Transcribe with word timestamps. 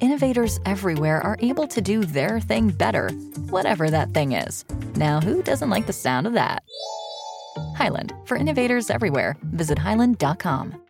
Innovators 0.00 0.58
everywhere 0.66 1.20
are 1.20 1.36
able 1.40 1.66
to 1.68 1.80
do 1.80 2.04
their 2.04 2.40
thing 2.40 2.70
better, 2.70 3.10
whatever 3.50 3.90
that 3.90 4.12
thing 4.12 4.32
is. 4.32 4.64
Now, 4.96 5.20
who 5.20 5.42
doesn't 5.42 5.70
like 5.70 5.86
the 5.86 5.92
sound 5.92 6.26
of 6.26 6.32
that? 6.32 6.64
Hyland, 7.76 8.12
for 8.24 8.36
innovators 8.36 8.90
everywhere, 8.90 9.36
visit 9.42 9.78
hyland.com. 9.78 10.80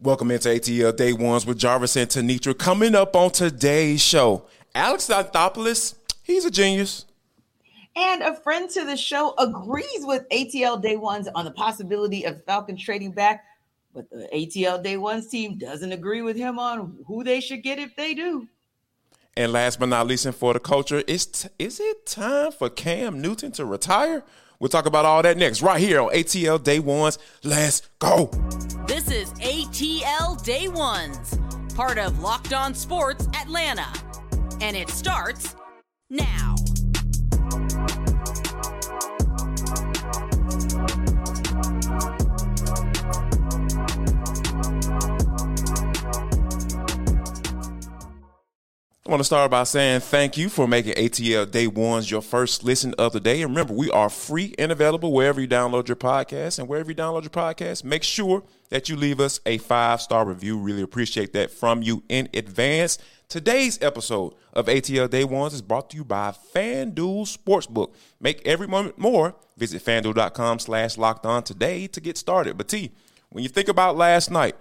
Welcome 0.00 0.30
into 0.30 0.48
ATL 0.48 0.96
Day 0.96 1.12
Ones 1.12 1.44
with 1.46 1.58
Jarvis 1.58 1.96
and 1.96 2.08
Tenitra. 2.08 2.56
Coming 2.56 2.94
up 2.94 3.16
on 3.16 3.30
today's 3.30 4.00
show, 4.00 4.46
Alex 4.74 5.08
Anthopoulos, 5.08 5.94
he's 6.22 6.44
a 6.44 6.50
genius. 6.50 7.04
And 7.96 8.22
a 8.22 8.34
friend 8.34 8.70
to 8.70 8.84
the 8.84 8.96
show 8.96 9.34
agrees 9.38 10.04
with 10.04 10.28
ATL 10.30 10.80
Day 10.80 10.96
Ones 10.96 11.28
on 11.34 11.44
the 11.44 11.50
possibility 11.50 12.24
of 12.24 12.44
Falcons 12.44 12.82
trading 12.82 13.10
back, 13.10 13.44
but 13.98 14.08
the 14.10 14.28
ATL 14.32 14.80
Day 14.80 14.96
Ones 14.96 15.26
team 15.26 15.58
doesn't 15.58 15.90
agree 15.90 16.22
with 16.22 16.36
him 16.36 16.56
on 16.58 16.98
who 17.08 17.24
they 17.24 17.40
should 17.40 17.64
get 17.64 17.80
if 17.80 17.96
they 17.96 18.14
do. 18.14 18.46
And 19.36 19.52
last 19.52 19.80
but 19.80 19.88
not 19.88 20.06
least, 20.06 20.24
and 20.24 20.34
for 20.34 20.52
the 20.52 20.60
culture, 20.60 21.02
is 21.08 21.26
t- 21.26 21.48
is 21.58 21.80
it 21.80 22.06
time 22.06 22.52
for 22.52 22.70
Cam 22.70 23.20
Newton 23.20 23.50
to 23.52 23.64
retire? 23.64 24.22
We'll 24.60 24.68
talk 24.68 24.86
about 24.86 25.04
all 25.04 25.22
that 25.22 25.36
next, 25.36 25.62
right 25.62 25.80
here 25.80 26.00
on 26.00 26.10
ATL 26.10 26.62
Day 26.62 26.78
Ones. 26.78 27.18
Let's 27.42 27.82
go. 27.98 28.26
This 28.86 29.10
is 29.10 29.32
ATL 29.34 30.44
Day 30.44 30.68
Ones, 30.68 31.36
part 31.74 31.98
of 31.98 32.20
Locked 32.20 32.52
On 32.52 32.74
Sports 32.74 33.26
Atlanta. 33.34 33.88
And 34.60 34.76
it 34.76 34.90
starts 34.90 35.56
now. 36.08 36.54
I 49.08 49.10
want 49.10 49.20
to 49.20 49.24
start 49.24 49.50
by 49.50 49.64
saying 49.64 50.00
thank 50.00 50.36
you 50.36 50.50
for 50.50 50.68
making 50.68 50.92
ATL 50.92 51.50
Day 51.50 51.66
Ones 51.66 52.10
your 52.10 52.20
first 52.20 52.62
listen 52.62 52.92
of 52.98 53.14
the 53.14 53.20
day. 53.20 53.40
And 53.40 53.52
remember, 53.52 53.72
we 53.72 53.90
are 53.90 54.10
free 54.10 54.54
and 54.58 54.70
available 54.70 55.14
wherever 55.14 55.40
you 55.40 55.48
download 55.48 55.88
your 55.88 55.96
podcast. 55.96 56.58
And 56.58 56.68
wherever 56.68 56.90
you 56.90 56.94
download 56.94 57.22
your 57.22 57.30
podcast, 57.30 57.84
make 57.84 58.02
sure 58.02 58.42
that 58.68 58.90
you 58.90 58.96
leave 58.96 59.18
us 59.18 59.40
a 59.46 59.56
five 59.56 60.02
star 60.02 60.26
review. 60.26 60.58
Really 60.58 60.82
appreciate 60.82 61.32
that 61.32 61.50
from 61.50 61.80
you 61.80 62.02
in 62.10 62.28
advance. 62.34 62.98
Today's 63.30 63.80
episode 63.80 64.34
of 64.52 64.66
ATL 64.66 65.08
Day 65.08 65.24
Ones 65.24 65.54
is 65.54 65.62
brought 65.62 65.88
to 65.88 65.96
you 65.96 66.04
by 66.04 66.34
FanDuel 66.54 67.34
Sportsbook. 67.34 67.94
Make 68.20 68.46
every 68.46 68.66
moment 68.66 68.98
more. 68.98 69.34
Visit 69.56 69.82
fanduel.com 69.82 70.58
slash 70.58 70.98
locked 70.98 71.24
on 71.24 71.44
today 71.44 71.86
to 71.86 72.00
get 72.02 72.18
started. 72.18 72.58
But 72.58 72.68
T, 72.68 72.92
when 73.30 73.42
you 73.42 73.48
think 73.48 73.68
about 73.68 73.96
last 73.96 74.30
night, 74.30 74.54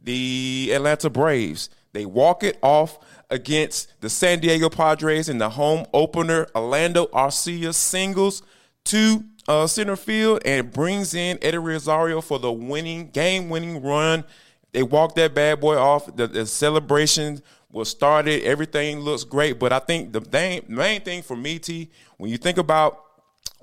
the 0.00 0.70
Atlanta 0.72 1.10
Braves, 1.10 1.68
they 1.98 2.06
walk 2.06 2.44
it 2.44 2.56
off 2.62 3.00
against 3.28 4.00
the 4.00 4.08
San 4.08 4.38
Diego 4.38 4.68
Padres 4.68 5.28
in 5.28 5.38
the 5.38 5.50
home 5.50 5.84
opener. 5.92 6.46
Orlando 6.54 7.06
Arcia 7.06 7.74
singles 7.74 8.40
to 8.84 9.24
uh, 9.48 9.66
center 9.66 9.96
field 9.96 10.40
and 10.44 10.72
brings 10.72 11.12
in 11.12 11.40
Eddie 11.42 11.58
Rosario 11.58 12.20
for 12.20 12.38
the 12.38 12.52
winning 12.52 13.10
game 13.10 13.48
winning 13.48 13.82
run. 13.82 14.22
They 14.70 14.84
walk 14.84 15.16
that 15.16 15.34
bad 15.34 15.60
boy 15.60 15.76
off. 15.76 16.14
The, 16.14 16.28
the 16.28 16.46
celebration 16.46 17.42
was 17.68 17.88
started. 17.88 18.44
Everything 18.44 19.00
looks 19.00 19.24
great, 19.24 19.58
but 19.58 19.72
I 19.72 19.80
think 19.80 20.12
the 20.12 20.62
main 20.68 21.00
thing 21.00 21.22
for 21.22 21.36
me, 21.36 21.58
T, 21.58 21.90
when 22.16 22.30
you 22.30 22.38
think 22.38 22.58
about 22.58 23.06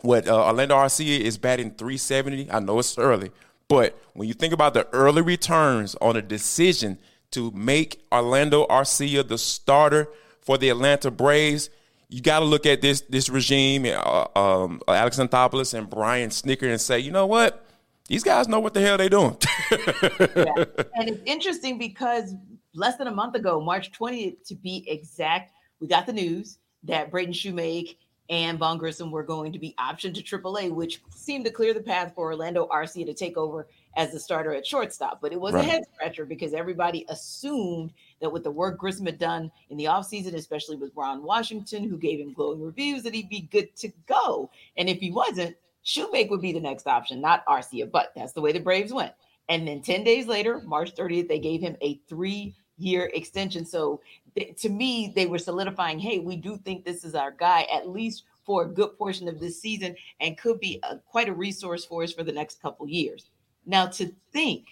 what 0.02 0.28
uh, 0.28 0.48
Orlando 0.48 0.76
Arcia 0.76 1.22
is 1.22 1.38
batting 1.38 1.72
370, 1.72 2.52
I 2.52 2.59
know 2.59 2.80
it's 2.80 2.98
early, 2.98 3.32
but 3.70 3.98
when 4.12 4.28
you 4.28 4.34
think 4.34 4.52
about 4.54 4.74
the 4.74 4.90
early 4.92 5.22
returns 5.22 5.96
on 6.02 6.18
a 6.18 6.22
decision 6.22 6.98
to 7.35 7.51
make 7.51 8.03
Orlando 8.12 8.66
Arcia 8.68 9.28
the 9.28 9.38
starter 9.38 10.07
for 10.41 10.57
the 10.57 10.69
Atlanta 10.69 11.12
Braves, 11.12 11.69
you 12.09 12.22
got 12.22 12.40
to 12.40 12.46
look 12.46 12.66
at 12.66 12.81
this 12.81 13.01
this 13.01 13.29
regime, 13.29 13.85
uh, 13.85 14.25
um, 14.35 14.81
Alex 14.88 15.18
Anthopoulos 15.18 15.73
and 15.73 15.90
Brian 15.90 16.29
Snitker, 16.29 16.69
and 16.69 16.79
say, 16.79 17.00
you 17.00 17.12
know 17.12 17.25
what? 17.25 17.66
These 18.07 18.23
guys 18.23 18.47
know 18.47 18.59
what 18.59 18.73
the 18.73 18.81
hell 18.81 18.97
they're 18.97 19.09
doing. 19.09 19.35
yeah. 19.72 20.66
And 20.96 21.09
it's 21.09 21.22
interesting 21.25 21.78
because 21.78 22.34
less 22.73 22.97
than 22.97 23.07
a 23.07 23.12
month 23.12 23.35
ago, 23.35 23.59
March 23.59 23.91
20th 23.91 24.47
to 24.47 24.56
be 24.56 24.85
exact, 24.88 25.52
we 25.79 25.88
got 25.88 26.06
the 26.06 26.13
news 26.13 26.59
that 26.84 27.12
Braden 27.12 27.34
Shewmake 27.34 27.97
and 28.29 28.57
Vaughn 28.57 28.78
Grissom 28.78 29.12
were 29.12 29.23
going 29.23 29.52
to 29.53 29.59
be 29.59 29.75
optioned 29.79 30.13
to 30.16 30.23
AAA, 30.23 30.72
which 30.72 31.02
seemed 31.09 31.46
to 31.46 31.52
clear 31.52 31.73
the 31.73 31.81
path 31.81 32.13
for 32.16 32.31
Orlando 32.31 32.67
Arcia 32.67 33.06
to 33.06 33.13
take 33.13 33.38
over 33.38 33.67
as 33.96 34.12
the 34.12 34.20
starter 34.20 34.54
at 34.54 34.66
shortstop. 34.66 35.22
But 35.22 35.34
it 35.34 35.40
was 35.40 35.54
right. 35.54 35.64
a 35.64 35.68
head 35.68 35.84
scratcher 35.94 36.26
because 36.26 36.54
everybody 36.54 37.06
assumed 37.10 37.94
that 38.22 38.32
with 38.32 38.44
the 38.44 38.52
work 38.52 38.78
Grissom 38.78 39.06
had 39.06 39.18
done 39.18 39.52
in 39.70 39.78
the 39.78 39.86
offseason, 39.86 40.34
especially 40.36 40.78
with 40.78 40.92
Ron 40.96 41.24
Washington, 41.24 41.88
who 41.88 41.98
gave 41.98 42.20
him 42.20 42.34
glowing 42.34 42.62
reviews, 42.62 43.04
that 43.04 43.14
he'd 43.14 43.30
be 43.30 43.50
good 43.52 43.76
to 43.78 43.92
go. 44.08 44.50
And 44.78 44.90
if 44.90 45.00
he 45.00 45.12
wasn't, 45.12 45.56
Shewmake 45.86 46.30
would 46.30 46.42
be 46.42 46.52
the 46.52 46.60
next 46.60 46.88
option, 46.88 47.22
not 47.22 47.46
Arcia. 47.46 47.90
But 47.90 48.12
that's 48.16 48.34
the 48.34 48.42
way 48.42 48.52
the 48.52 48.60
Braves 48.60 48.94
went. 48.94 49.14
And 49.50 49.68
then 49.68 49.82
10 49.82 50.04
days 50.04 50.28
later, 50.28 50.62
March 50.66 50.96
30th, 50.96 51.28
they 51.28 51.40
gave 51.40 51.62
him 51.62 51.78
a 51.82 52.00
three 52.08 52.56
year 52.78 53.12
extension. 53.14 53.66
So 53.66 54.02
th- 54.36 54.60
to 54.62 54.70
me, 54.70 55.14
they 55.16 55.28
were 55.28 55.38
solidifying, 55.38 56.00
hey, 56.00 56.20
we 56.20 56.36
do 56.36 56.58
think 56.58 56.84
this 56.84 57.04
is 57.06 57.16
our 57.16 57.32
guy, 57.32 57.68
at 57.74 57.88
least 57.88 58.24
for 58.46 58.64
a 58.64 58.68
good 58.68 58.98
portion 58.98 59.28
of 59.28 59.40
this 59.40 59.62
season, 59.62 59.96
and 60.20 60.38
could 60.38 60.60
be 60.60 60.80
a, 60.84 60.98
quite 60.98 61.30
a 61.30 61.34
resource 61.34 61.86
for 61.86 62.04
us 62.04 62.14
for 62.14 62.24
the 62.24 62.32
next 62.32 62.62
couple 62.62 62.88
years. 62.88 63.30
Now, 63.66 63.88
to 63.88 64.12
think 64.31 64.66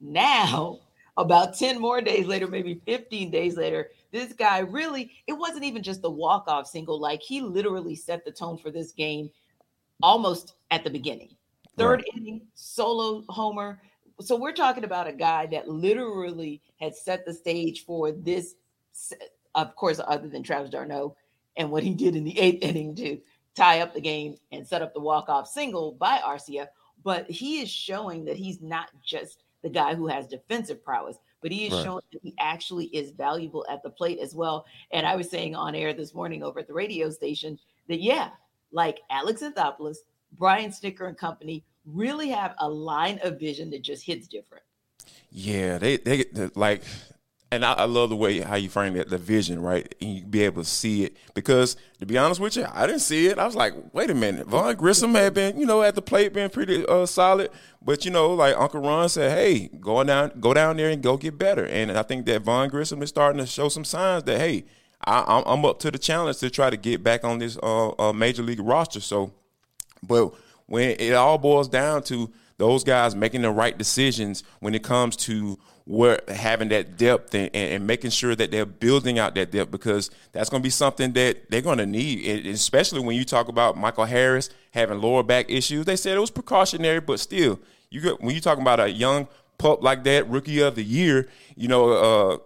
now, 0.00 0.80
about 1.16 1.56
10 1.56 1.80
more 1.80 2.00
days 2.00 2.26
later, 2.26 2.46
maybe 2.46 2.80
15 2.86 3.30
days 3.30 3.56
later, 3.56 3.90
this 4.10 4.32
guy 4.32 4.60
really, 4.60 5.12
it 5.26 5.32
wasn't 5.32 5.64
even 5.64 5.82
just 5.82 6.02
the 6.02 6.10
walk 6.10 6.48
off 6.48 6.66
single. 6.66 6.98
Like 6.98 7.20
he 7.20 7.40
literally 7.40 7.94
set 7.94 8.24
the 8.24 8.32
tone 8.32 8.58
for 8.58 8.70
this 8.70 8.92
game 8.92 9.30
almost 10.02 10.54
at 10.70 10.82
the 10.84 10.90
beginning. 10.90 11.36
Third 11.76 12.00
right. 12.00 12.16
inning, 12.16 12.42
solo 12.54 13.24
homer. 13.28 13.80
So 14.20 14.36
we're 14.36 14.52
talking 14.52 14.84
about 14.84 15.06
a 15.06 15.12
guy 15.12 15.46
that 15.46 15.68
literally 15.68 16.60
had 16.80 16.94
set 16.94 17.24
the 17.24 17.32
stage 17.32 17.84
for 17.84 18.12
this, 18.12 18.54
of 19.54 19.76
course, 19.76 20.00
other 20.06 20.28
than 20.28 20.42
Travis 20.42 20.70
d'Arnaud 20.70 21.16
and 21.56 21.70
what 21.70 21.82
he 21.82 21.94
did 21.94 22.16
in 22.16 22.24
the 22.24 22.38
eighth 22.38 22.62
inning 22.62 22.94
to 22.96 23.18
tie 23.54 23.80
up 23.80 23.94
the 23.94 24.00
game 24.00 24.36
and 24.52 24.66
set 24.66 24.82
up 24.82 24.94
the 24.94 25.00
walk 25.00 25.28
off 25.28 25.48
single 25.48 25.92
by 25.92 26.18
Arcia 26.18 26.68
but 27.02 27.30
he 27.30 27.60
is 27.60 27.70
showing 27.70 28.24
that 28.26 28.36
he's 28.36 28.60
not 28.60 28.90
just 29.04 29.44
the 29.62 29.70
guy 29.70 29.94
who 29.94 30.06
has 30.06 30.26
defensive 30.26 30.82
prowess, 30.84 31.18
but 31.42 31.52
he 31.52 31.66
is 31.66 31.72
right. 31.72 31.84
showing 31.84 32.04
that 32.12 32.20
he 32.22 32.34
actually 32.38 32.86
is 32.86 33.10
valuable 33.10 33.64
at 33.70 33.82
the 33.82 33.90
plate 33.90 34.18
as 34.20 34.34
well. 34.34 34.64
And 34.90 35.06
I 35.06 35.16
was 35.16 35.30
saying 35.30 35.54
on 35.54 35.74
air 35.74 35.92
this 35.92 36.14
morning 36.14 36.42
over 36.42 36.60
at 36.60 36.66
the 36.66 36.74
radio 36.74 37.10
station 37.10 37.58
that, 37.88 38.00
yeah, 38.00 38.30
like 38.72 39.00
Alex 39.10 39.42
Anthopoulos, 39.42 39.98
Brian 40.38 40.70
Snitker 40.70 41.08
and 41.08 41.16
company 41.16 41.64
really 41.86 42.28
have 42.28 42.54
a 42.58 42.68
line 42.68 43.18
of 43.22 43.38
vision 43.38 43.70
that 43.70 43.82
just 43.82 44.04
hits 44.04 44.28
different. 44.28 44.64
Yeah, 45.30 45.78
they, 45.78 45.96
they 45.96 46.26
like 46.54 46.82
and 47.52 47.64
I, 47.64 47.72
I, 47.72 47.84
love 47.84 48.10
the 48.10 48.16
way 48.16 48.40
how 48.40 48.54
you 48.54 48.68
frame 48.68 48.94
it, 48.94 49.08
the 49.08 49.18
vision, 49.18 49.60
right? 49.60 49.92
And 50.00 50.10
you 50.10 50.22
be 50.22 50.42
able 50.44 50.62
to 50.62 50.68
see 50.68 51.04
it. 51.04 51.16
Because 51.34 51.76
to 51.98 52.06
be 52.06 52.16
honest 52.16 52.40
with 52.40 52.56
you, 52.56 52.64
I 52.72 52.86
didn't 52.86 53.00
see 53.00 53.26
it. 53.26 53.40
I 53.40 53.46
was 53.46 53.56
like, 53.56 53.74
wait 53.92 54.08
a 54.08 54.14
minute, 54.14 54.46
Vaughn 54.46 54.76
Grissom 54.76 55.14
had 55.14 55.34
been, 55.34 55.58
you 55.58 55.66
know, 55.66 55.82
at 55.82 55.96
the 55.96 56.02
plate, 56.02 56.32
been 56.32 56.50
pretty 56.50 56.86
uh, 56.86 57.06
solid. 57.06 57.50
But 57.82 58.04
you 58.04 58.12
know, 58.12 58.34
like 58.34 58.56
Uncle 58.56 58.80
Ron 58.80 59.08
said, 59.08 59.36
hey, 59.36 59.68
go 59.80 60.02
down, 60.04 60.32
go 60.38 60.54
down 60.54 60.76
there 60.76 60.90
and 60.90 61.02
go 61.02 61.16
get 61.16 61.38
better. 61.38 61.66
And 61.66 61.90
I 61.90 62.02
think 62.02 62.26
that 62.26 62.42
Vaughn 62.42 62.68
Grissom 62.68 63.02
is 63.02 63.08
starting 63.08 63.40
to 63.40 63.46
show 63.46 63.68
some 63.68 63.84
signs 63.84 64.22
that 64.24 64.38
hey, 64.38 64.64
I, 65.04 65.42
am 65.46 65.64
up 65.64 65.80
to 65.80 65.90
the 65.90 65.98
challenge 65.98 66.38
to 66.38 66.50
try 66.50 66.70
to 66.70 66.76
get 66.76 67.02
back 67.02 67.24
on 67.24 67.38
this 67.38 67.58
uh, 67.62 67.90
uh, 67.98 68.12
major 68.12 68.42
league 68.42 68.60
roster. 68.60 69.00
So, 69.00 69.32
but 70.02 70.34
when 70.66 70.94
it 71.00 71.14
all 71.14 71.38
boils 71.38 71.68
down 71.68 72.04
to 72.04 72.30
those 72.58 72.84
guys 72.84 73.16
making 73.16 73.40
the 73.42 73.50
right 73.50 73.76
decisions 73.76 74.44
when 74.60 74.74
it 74.74 74.82
comes 74.84 75.16
to 75.16 75.58
where 75.84 76.20
having 76.28 76.68
that 76.68 76.96
depth 76.96 77.34
and, 77.34 77.50
and, 77.54 77.86
making 77.86 78.10
sure 78.10 78.36
that 78.36 78.50
they're 78.50 78.66
building 78.66 79.18
out 79.18 79.34
that 79.34 79.50
depth 79.50 79.70
because 79.70 80.10
that's 80.32 80.48
going 80.48 80.62
to 80.62 80.66
be 80.66 80.70
something 80.70 81.12
that 81.12 81.50
they're 81.50 81.62
going 81.62 81.78
to 81.78 81.86
need, 81.86 82.46
especially 82.46 83.00
when 83.00 83.16
you 83.16 83.24
talk 83.24 83.48
about 83.48 83.76
Michael 83.76 84.04
Harris 84.04 84.50
having 84.72 85.00
lower 85.00 85.22
back 85.22 85.50
issues. 85.50 85.84
They 85.86 85.96
said 85.96 86.16
it 86.16 86.20
was 86.20 86.30
precautionary, 86.30 87.00
but 87.00 87.18
still, 87.18 87.58
you 87.90 88.00
get, 88.00 88.20
when 88.20 88.30
you're 88.34 88.40
talking 88.40 88.62
about 88.62 88.78
a 88.78 88.90
young 88.90 89.26
pup 89.58 89.82
like 89.82 90.04
that, 90.04 90.28
rookie 90.28 90.60
of 90.60 90.74
the 90.76 90.84
year, 90.84 91.28
you 91.56 91.68
know, 91.68 91.92
uh, 91.92 92.38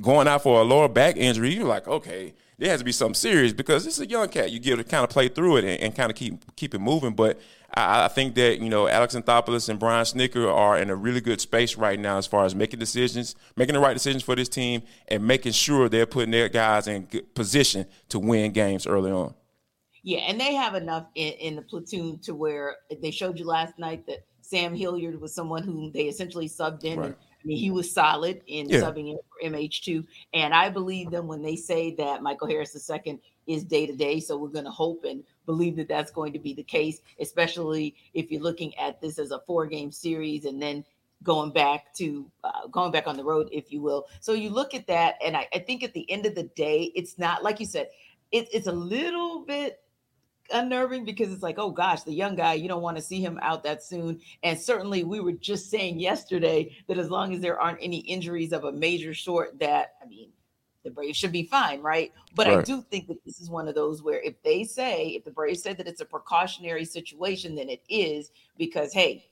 going 0.00 0.28
out 0.28 0.42
for 0.42 0.60
a 0.60 0.64
lower 0.64 0.88
back 0.88 1.16
injury, 1.16 1.54
you're 1.54 1.66
like, 1.66 1.88
okay, 1.88 2.34
there 2.58 2.70
has 2.70 2.80
to 2.80 2.84
be 2.84 2.92
something 2.92 3.14
serious 3.14 3.52
because 3.52 3.84
this 3.84 3.94
is 3.94 4.00
a 4.00 4.06
young 4.06 4.28
cat. 4.28 4.52
You 4.52 4.60
get 4.60 4.76
to 4.76 4.84
kind 4.84 5.02
of 5.02 5.10
play 5.10 5.28
through 5.28 5.56
it 5.56 5.64
and, 5.64 5.80
and 5.80 5.96
kind 5.96 6.10
of 6.10 6.16
keep 6.16 6.54
keep 6.54 6.74
it 6.74 6.78
moving. 6.78 7.12
But 7.12 7.40
I, 7.74 8.04
I, 8.04 8.08
think 8.08 8.34
that 8.34 8.60
you 8.60 8.68
know 8.68 8.88
Alex 8.88 9.14
Anthopoulos 9.14 9.68
and 9.68 9.78
Brian 9.78 10.04
Snitker 10.04 10.52
are 10.52 10.78
in 10.78 10.90
a 10.90 10.96
really 10.96 11.20
good 11.20 11.40
space 11.40 11.76
right 11.76 11.98
now 11.98 12.18
as 12.18 12.26
far 12.26 12.44
as 12.44 12.54
making 12.54 12.78
decisions, 12.78 13.34
making 13.56 13.74
the 13.74 13.80
right 13.80 13.94
decisions 13.94 14.22
for 14.22 14.34
this 14.36 14.48
team, 14.48 14.82
and 15.08 15.26
making 15.26 15.52
sure 15.52 15.88
they're 15.88 16.06
putting 16.06 16.30
their 16.30 16.48
guys 16.48 16.86
in 16.86 17.06
position 17.34 17.86
to 18.08 18.18
win 18.18 18.52
games 18.52 18.86
early 18.86 19.10
on. 19.10 19.34
Yeah, 20.02 20.18
and 20.20 20.40
they 20.40 20.54
have 20.54 20.74
enough 20.74 21.06
in, 21.14 21.32
in 21.34 21.56
the 21.56 21.62
platoon 21.62 22.18
to 22.20 22.34
where 22.34 22.76
they 23.00 23.10
showed 23.10 23.38
you 23.38 23.46
last 23.46 23.78
night 23.78 24.06
that 24.06 24.24
Sam 24.40 24.74
Hilliard 24.74 25.18
was 25.20 25.34
someone 25.34 25.62
whom 25.62 25.92
they 25.92 26.04
essentially 26.04 26.48
subbed 26.48 26.84
in. 26.84 26.98
Right. 26.98 27.06
And, 27.06 27.14
I 27.14 27.46
mean, 27.46 27.56
he 27.56 27.70
was 27.70 27.92
solid 27.92 28.42
in 28.46 28.68
yeah. 28.68 28.80
subbing 28.80 29.10
in 29.10 29.18
for 29.28 29.50
MH2. 29.50 30.04
And 30.34 30.52
I 30.52 30.68
believe 30.68 31.10
them 31.10 31.26
when 31.26 31.42
they 31.42 31.56
say 31.56 31.94
that 31.96 32.22
Michael 32.22 32.48
Harris 32.48 32.90
II 32.90 33.18
is 33.46 33.64
day 33.64 33.86
to 33.86 33.96
day. 33.96 34.20
So 34.20 34.36
we're 34.36 34.48
going 34.48 34.64
to 34.64 34.70
hope 34.70 35.04
and 35.04 35.24
believe 35.46 35.76
that 35.76 35.88
that's 35.88 36.10
going 36.10 36.32
to 36.32 36.38
be 36.38 36.54
the 36.54 36.62
case, 36.62 37.00
especially 37.20 37.94
if 38.14 38.30
you're 38.30 38.42
looking 38.42 38.76
at 38.78 39.00
this 39.00 39.18
as 39.18 39.30
a 39.30 39.40
four 39.40 39.66
game 39.66 39.90
series 39.90 40.44
and 40.44 40.60
then 40.60 40.84
going 41.22 41.52
back 41.52 41.94
to 41.94 42.30
uh, 42.44 42.66
going 42.70 42.92
back 42.92 43.06
on 43.06 43.16
the 43.16 43.24
road, 43.24 43.48
if 43.52 43.72
you 43.72 43.80
will. 43.80 44.06
So 44.20 44.32
you 44.32 44.50
look 44.50 44.74
at 44.74 44.86
that, 44.88 45.16
and 45.24 45.36
I, 45.36 45.48
I 45.54 45.58
think 45.60 45.82
at 45.82 45.94
the 45.94 46.10
end 46.10 46.26
of 46.26 46.34
the 46.34 46.44
day, 46.56 46.92
it's 46.94 47.18
not 47.18 47.42
like 47.42 47.60
you 47.60 47.66
said, 47.66 47.88
it, 48.30 48.48
it's 48.52 48.66
a 48.66 48.72
little 48.72 49.44
bit 49.44 49.80
unnerving 50.52 51.04
because 51.04 51.32
it's 51.32 51.42
like, 51.42 51.58
oh 51.58 51.70
gosh, 51.70 52.02
the 52.02 52.12
young 52.12 52.34
guy, 52.34 52.54
you 52.54 52.68
don't 52.68 52.82
want 52.82 52.96
to 52.96 53.02
see 53.02 53.20
him 53.20 53.38
out 53.42 53.62
that 53.64 53.82
soon. 53.82 54.20
And 54.42 54.58
certainly, 54.58 55.04
we 55.04 55.20
were 55.20 55.32
just 55.32 55.70
saying 55.70 56.00
yesterday 56.00 56.76
that 56.88 56.98
as 56.98 57.10
long 57.10 57.34
as 57.34 57.40
there 57.40 57.60
aren't 57.60 57.78
any 57.80 57.98
injuries 57.98 58.52
of 58.52 58.64
a 58.64 58.72
major 58.72 59.14
sort, 59.14 59.58
that 59.60 59.94
I 60.02 60.06
mean, 60.06 60.30
the 60.84 60.90
Braves 60.90 61.16
should 61.16 61.32
be 61.32 61.44
fine, 61.44 61.80
right? 61.80 62.12
But 62.34 62.46
right. 62.46 62.58
I 62.58 62.62
do 62.62 62.82
think 62.82 63.08
that 63.08 63.24
this 63.24 63.40
is 63.40 63.50
one 63.50 63.68
of 63.68 63.74
those 63.74 64.02
where 64.02 64.20
if 64.20 64.42
they 64.42 64.64
say, 64.64 65.08
if 65.08 65.24
the 65.24 65.30
Braves 65.30 65.62
say 65.62 65.72
that 65.74 65.86
it's 65.86 66.00
a 66.00 66.04
precautionary 66.04 66.84
situation, 66.84 67.54
then 67.54 67.68
it 67.68 67.82
is 67.88 68.30
because 68.58 68.92
hey, 68.92 69.26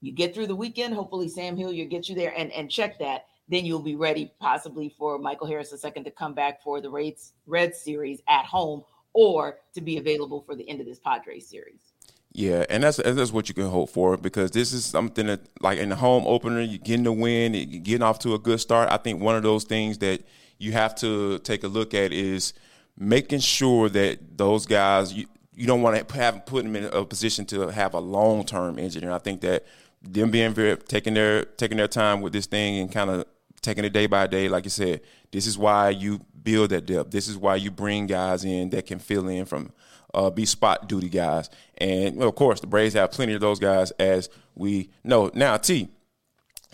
you 0.00 0.12
get 0.12 0.34
through 0.34 0.46
the 0.46 0.56
weekend. 0.56 0.94
Hopefully, 0.94 1.28
Sam 1.28 1.56
Hilliard 1.56 1.90
gets 1.90 2.08
you 2.08 2.14
there 2.14 2.34
and 2.36 2.52
and 2.52 2.70
check 2.70 2.98
that. 2.98 3.26
Then 3.48 3.64
you'll 3.64 3.80
be 3.80 3.96
ready 3.96 4.32
possibly 4.40 4.88
for 4.88 5.18
Michael 5.18 5.46
Harris 5.46 5.72
II 5.72 6.02
to 6.02 6.10
come 6.10 6.34
back 6.34 6.62
for 6.62 6.80
the 6.80 6.90
Reds 6.90 7.34
Red 7.46 7.74
series 7.74 8.22
at 8.28 8.46
home 8.46 8.84
or 9.12 9.58
to 9.74 9.80
be 9.80 9.98
available 9.98 10.42
for 10.42 10.54
the 10.54 10.68
end 10.68 10.80
of 10.80 10.86
this 10.86 10.98
Padres 10.98 11.48
series. 11.48 11.92
Yeah, 12.36 12.64
and 12.68 12.82
that's 12.82 12.96
that's 12.96 13.32
what 13.32 13.48
you 13.48 13.54
can 13.54 13.68
hope 13.68 13.90
for 13.90 14.16
because 14.16 14.50
this 14.50 14.72
is 14.72 14.84
something 14.84 15.26
that, 15.28 15.40
like 15.60 15.78
in 15.78 15.90
the 15.90 15.96
home 15.96 16.24
opener, 16.26 16.60
you're 16.60 16.78
getting 16.78 17.04
the 17.04 17.12
win, 17.12 17.54
you're 17.54 17.80
getting 17.80 18.02
off 18.02 18.18
to 18.20 18.34
a 18.34 18.38
good 18.40 18.58
start. 18.58 18.90
I 18.90 18.96
think 18.96 19.22
one 19.22 19.36
of 19.36 19.44
those 19.44 19.62
things 19.62 19.98
that 19.98 20.20
you 20.58 20.72
have 20.72 20.94
to 20.96 21.38
take 21.40 21.64
a 21.64 21.68
look 21.68 21.94
at 21.94 22.12
is 22.12 22.54
making 22.96 23.40
sure 23.40 23.88
that 23.88 24.38
those 24.38 24.66
guys 24.66 25.12
you, 25.12 25.26
you 25.54 25.66
don't 25.66 25.82
want 25.82 26.08
to 26.08 26.14
have 26.16 26.46
put 26.46 26.64
them 26.64 26.76
in 26.76 26.84
a 26.84 27.04
position 27.04 27.44
to 27.46 27.68
have 27.68 27.94
a 27.94 28.00
long 28.00 28.44
term 28.44 28.78
injury. 28.78 29.02
And 29.02 29.12
I 29.12 29.18
think 29.18 29.40
that 29.42 29.64
them 30.02 30.30
being 30.30 30.52
very 30.52 30.76
taking 30.76 31.14
their 31.14 31.44
taking 31.44 31.76
their 31.76 31.88
time 31.88 32.20
with 32.20 32.32
this 32.32 32.46
thing 32.46 32.78
and 32.78 32.92
kind 32.92 33.10
of 33.10 33.24
taking 33.62 33.84
it 33.84 33.92
day 33.92 34.06
by 34.06 34.26
day, 34.26 34.48
like 34.48 34.64
you 34.64 34.70
said, 34.70 35.00
this 35.32 35.46
is 35.46 35.56
why 35.56 35.90
you 35.90 36.20
build 36.42 36.70
that 36.70 36.86
depth. 36.86 37.10
This 37.10 37.28
is 37.28 37.36
why 37.36 37.56
you 37.56 37.70
bring 37.70 38.06
guys 38.06 38.44
in 38.44 38.70
that 38.70 38.86
can 38.86 38.98
fill 38.98 39.28
in 39.28 39.46
from 39.46 39.72
uh, 40.12 40.30
be 40.30 40.44
spot 40.44 40.88
duty 40.88 41.08
guys. 41.08 41.50
And 41.78 42.16
well, 42.16 42.28
of 42.28 42.34
course, 42.34 42.60
the 42.60 42.66
Braves 42.66 42.94
have 42.94 43.10
plenty 43.10 43.32
of 43.34 43.40
those 43.40 43.58
guys, 43.58 43.90
as 43.92 44.28
we 44.54 44.90
know. 45.02 45.30
Now, 45.34 45.56
T. 45.56 45.88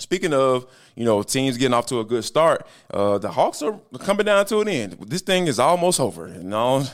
Speaking 0.01 0.33
of, 0.33 0.67
you 0.95 1.05
know, 1.05 1.23
teams 1.23 1.57
getting 1.57 1.75
off 1.75 1.87
to 1.87 2.01
a 2.01 2.05
good 2.05 2.25
start, 2.25 2.67
uh, 2.93 3.19
the 3.19 3.31
Hawks 3.31 3.63
are 3.63 3.79
coming 3.99 4.27
down 4.27 4.47
to 4.47 4.61
an 4.61 4.69
end. 4.69 4.97
This 5.07 5.21
thing 5.23 5.47
is 5.47 5.59
almost 5.59 6.01
over, 6.01 6.29
you 6.29 6.43
know, 6.43 6.85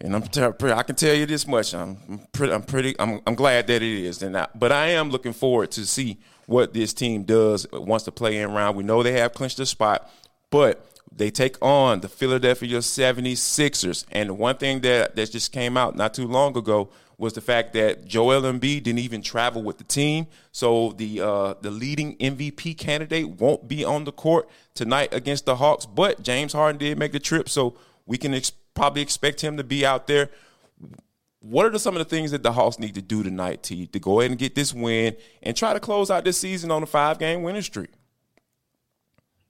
and 0.00 0.14
I'm 0.14 0.22
I 0.22 0.82
can 0.82 0.96
tell 0.96 1.14
you 1.14 1.26
this 1.26 1.46
much: 1.46 1.74
I'm 1.74 2.26
pretty, 2.32 2.52
I'm 2.52 2.62
pretty, 2.62 2.94
I'm, 2.98 3.20
I'm 3.26 3.34
glad 3.34 3.66
that 3.68 3.82
it 3.82 4.04
is. 4.04 4.22
And 4.22 4.36
I, 4.36 4.48
but 4.54 4.72
I 4.72 4.88
am 4.88 5.10
looking 5.10 5.32
forward 5.32 5.70
to 5.72 5.86
see 5.86 6.18
what 6.46 6.74
this 6.74 6.92
team 6.92 7.24
does 7.24 7.66
once 7.72 8.04
the 8.04 8.12
play 8.12 8.38
in 8.38 8.52
round. 8.52 8.76
We 8.76 8.84
know 8.84 9.02
they 9.02 9.12
have 9.12 9.32
clinched 9.32 9.56
the 9.56 9.66
spot, 9.66 10.10
but 10.50 10.86
they 11.16 11.30
take 11.30 11.56
on 11.62 12.00
the 12.00 12.08
Philadelphia 12.08 12.78
76ers. 12.78 14.04
And 14.12 14.38
one 14.38 14.56
thing 14.56 14.80
that, 14.80 15.16
that 15.16 15.30
just 15.30 15.52
came 15.52 15.76
out 15.76 15.96
not 15.96 16.14
too 16.14 16.26
long 16.26 16.56
ago 16.56 16.90
was 17.18 17.32
the 17.32 17.40
fact 17.40 17.72
that 17.72 18.04
Joel 18.04 18.42
Embiid 18.42 18.82
didn't 18.82 18.98
even 18.98 19.22
travel 19.22 19.62
with 19.62 19.78
the 19.78 19.84
team. 19.84 20.26
So 20.52 20.92
the 20.92 21.20
uh, 21.20 21.54
the 21.60 21.70
leading 21.70 22.16
MVP 22.18 22.76
candidate 22.76 23.28
won't 23.28 23.66
be 23.68 23.84
on 23.84 24.04
the 24.04 24.12
court 24.12 24.48
tonight 24.74 25.12
against 25.12 25.46
the 25.46 25.56
Hawks. 25.56 25.86
But 25.86 26.22
James 26.22 26.52
Harden 26.52 26.78
did 26.78 26.98
make 26.98 27.12
the 27.12 27.20
trip, 27.20 27.48
so 27.48 27.76
we 28.04 28.18
can 28.18 28.34
ex- 28.34 28.52
probably 28.74 29.02
expect 29.02 29.40
him 29.40 29.56
to 29.56 29.64
be 29.64 29.86
out 29.86 30.06
there. 30.06 30.30
What 31.40 31.64
are 31.64 31.70
the, 31.70 31.78
some 31.78 31.94
of 31.94 32.00
the 32.00 32.16
things 32.16 32.32
that 32.32 32.42
the 32.42 32.52
Hawks 32.52 32.78
need 32.78 32.94
to 32.96 33.02
do 33.02 33.22
tonight, 33.22 33.62
T, 33.62 33.86
to 33.86 34.00
go 34.00 34.20
ahead 34.20 34.30
and 34.32 34.38
get 34.38 34.54
this 34.54 34.74
win 34.74 35.16
and 35.42 35.56
try 35.56 35.72
to 35.72 35.80
close 35.80 36.10
out 36.10 36.24
this 36.24 36.38
season 36.38 36.70
on 36.70 36.82
a 36.82 36.86
five 36.86 37.18
game 37.18 37.42
winning 37.42 37.62
streak? 37.62 37.90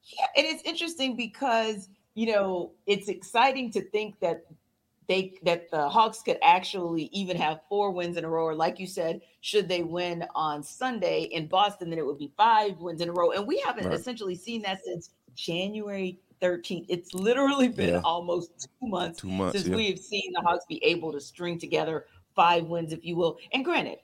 Yeah, 0.05 0.27
and 0.37 0.47
it's 0.47 0.63
interesting 0.63 1.17
because 1.17 1.89
you 2.15 2.33
know 2.33 2.73
it's 2.87 3.09
exciting 3.09 3.73
to 3.73 3.83
think 3.83 4.21
that 4.21 4.47
they 5.09 5.35
that 5.43 5.71
the 5.71 5.89
Hawks 5.89 6.23
could 6.23 6.39
actually 6.43 7.05
even 7.13 7.37
have 7.37 7.61
four 7.69 7.91
wins 7.91 8.17
in 8.17 8.25
a 8.25 8.29
row, 8.29 8.45
or 8.45 8.55
like 8.55 8.79
you 8.79 8.87
said, 8.87 9.21
should 9.41 9.69
they 9.69 9.83
win 9.83 10.25
on 10.35 10.63
Sunday 10.63 11.23
in 11.25 11.47
Boston, 11.47 11.91
then 11.91 11.99
it 11.99 12.07
would 12.07 12.19
be 12.19 12.33
five 12.37 12.79
wins 12.79 13.01
in 13.01 13.09
a 13.09 13.13
row. 13.13 13.31
And 13.33 13.47
we 13.47 13.61
haven't 13.61 13.87
right. 13.87 13.95
essentially 13.95 14.35
seen 14.35 14.63
that 14.63 14.85
since 14.85 15.11
January 15.35 16.19
13th. 16.43 16.87
It's 16.89 17.15
literally 17.15 17.69
been 17.69 17.95
yeah. 17.95 18.01
almost 18.05 18.69
two 18.81 18.89
months, 18.89 19.21
two 19.21 19.29
months 19.29 19.59
since 19.59 19.69
yeah. 19.69 19.77
we 19.77 19.91
have 19.91 19.99
seen 19.99 20.33
the 20.33 20.41
Hawks 20.41 20.65
be 20.69 20.83
able 20.85 21.13
to 21.13 21.21
string 21.21 21.59
together 21.59 22.07
five 22.35 22.65
wins, 22.65 22.93
if 22.93 23.05
you 23.05 23.17
will. 23.17 23.39
And 23.53 23.65
granted, 23.65 23.99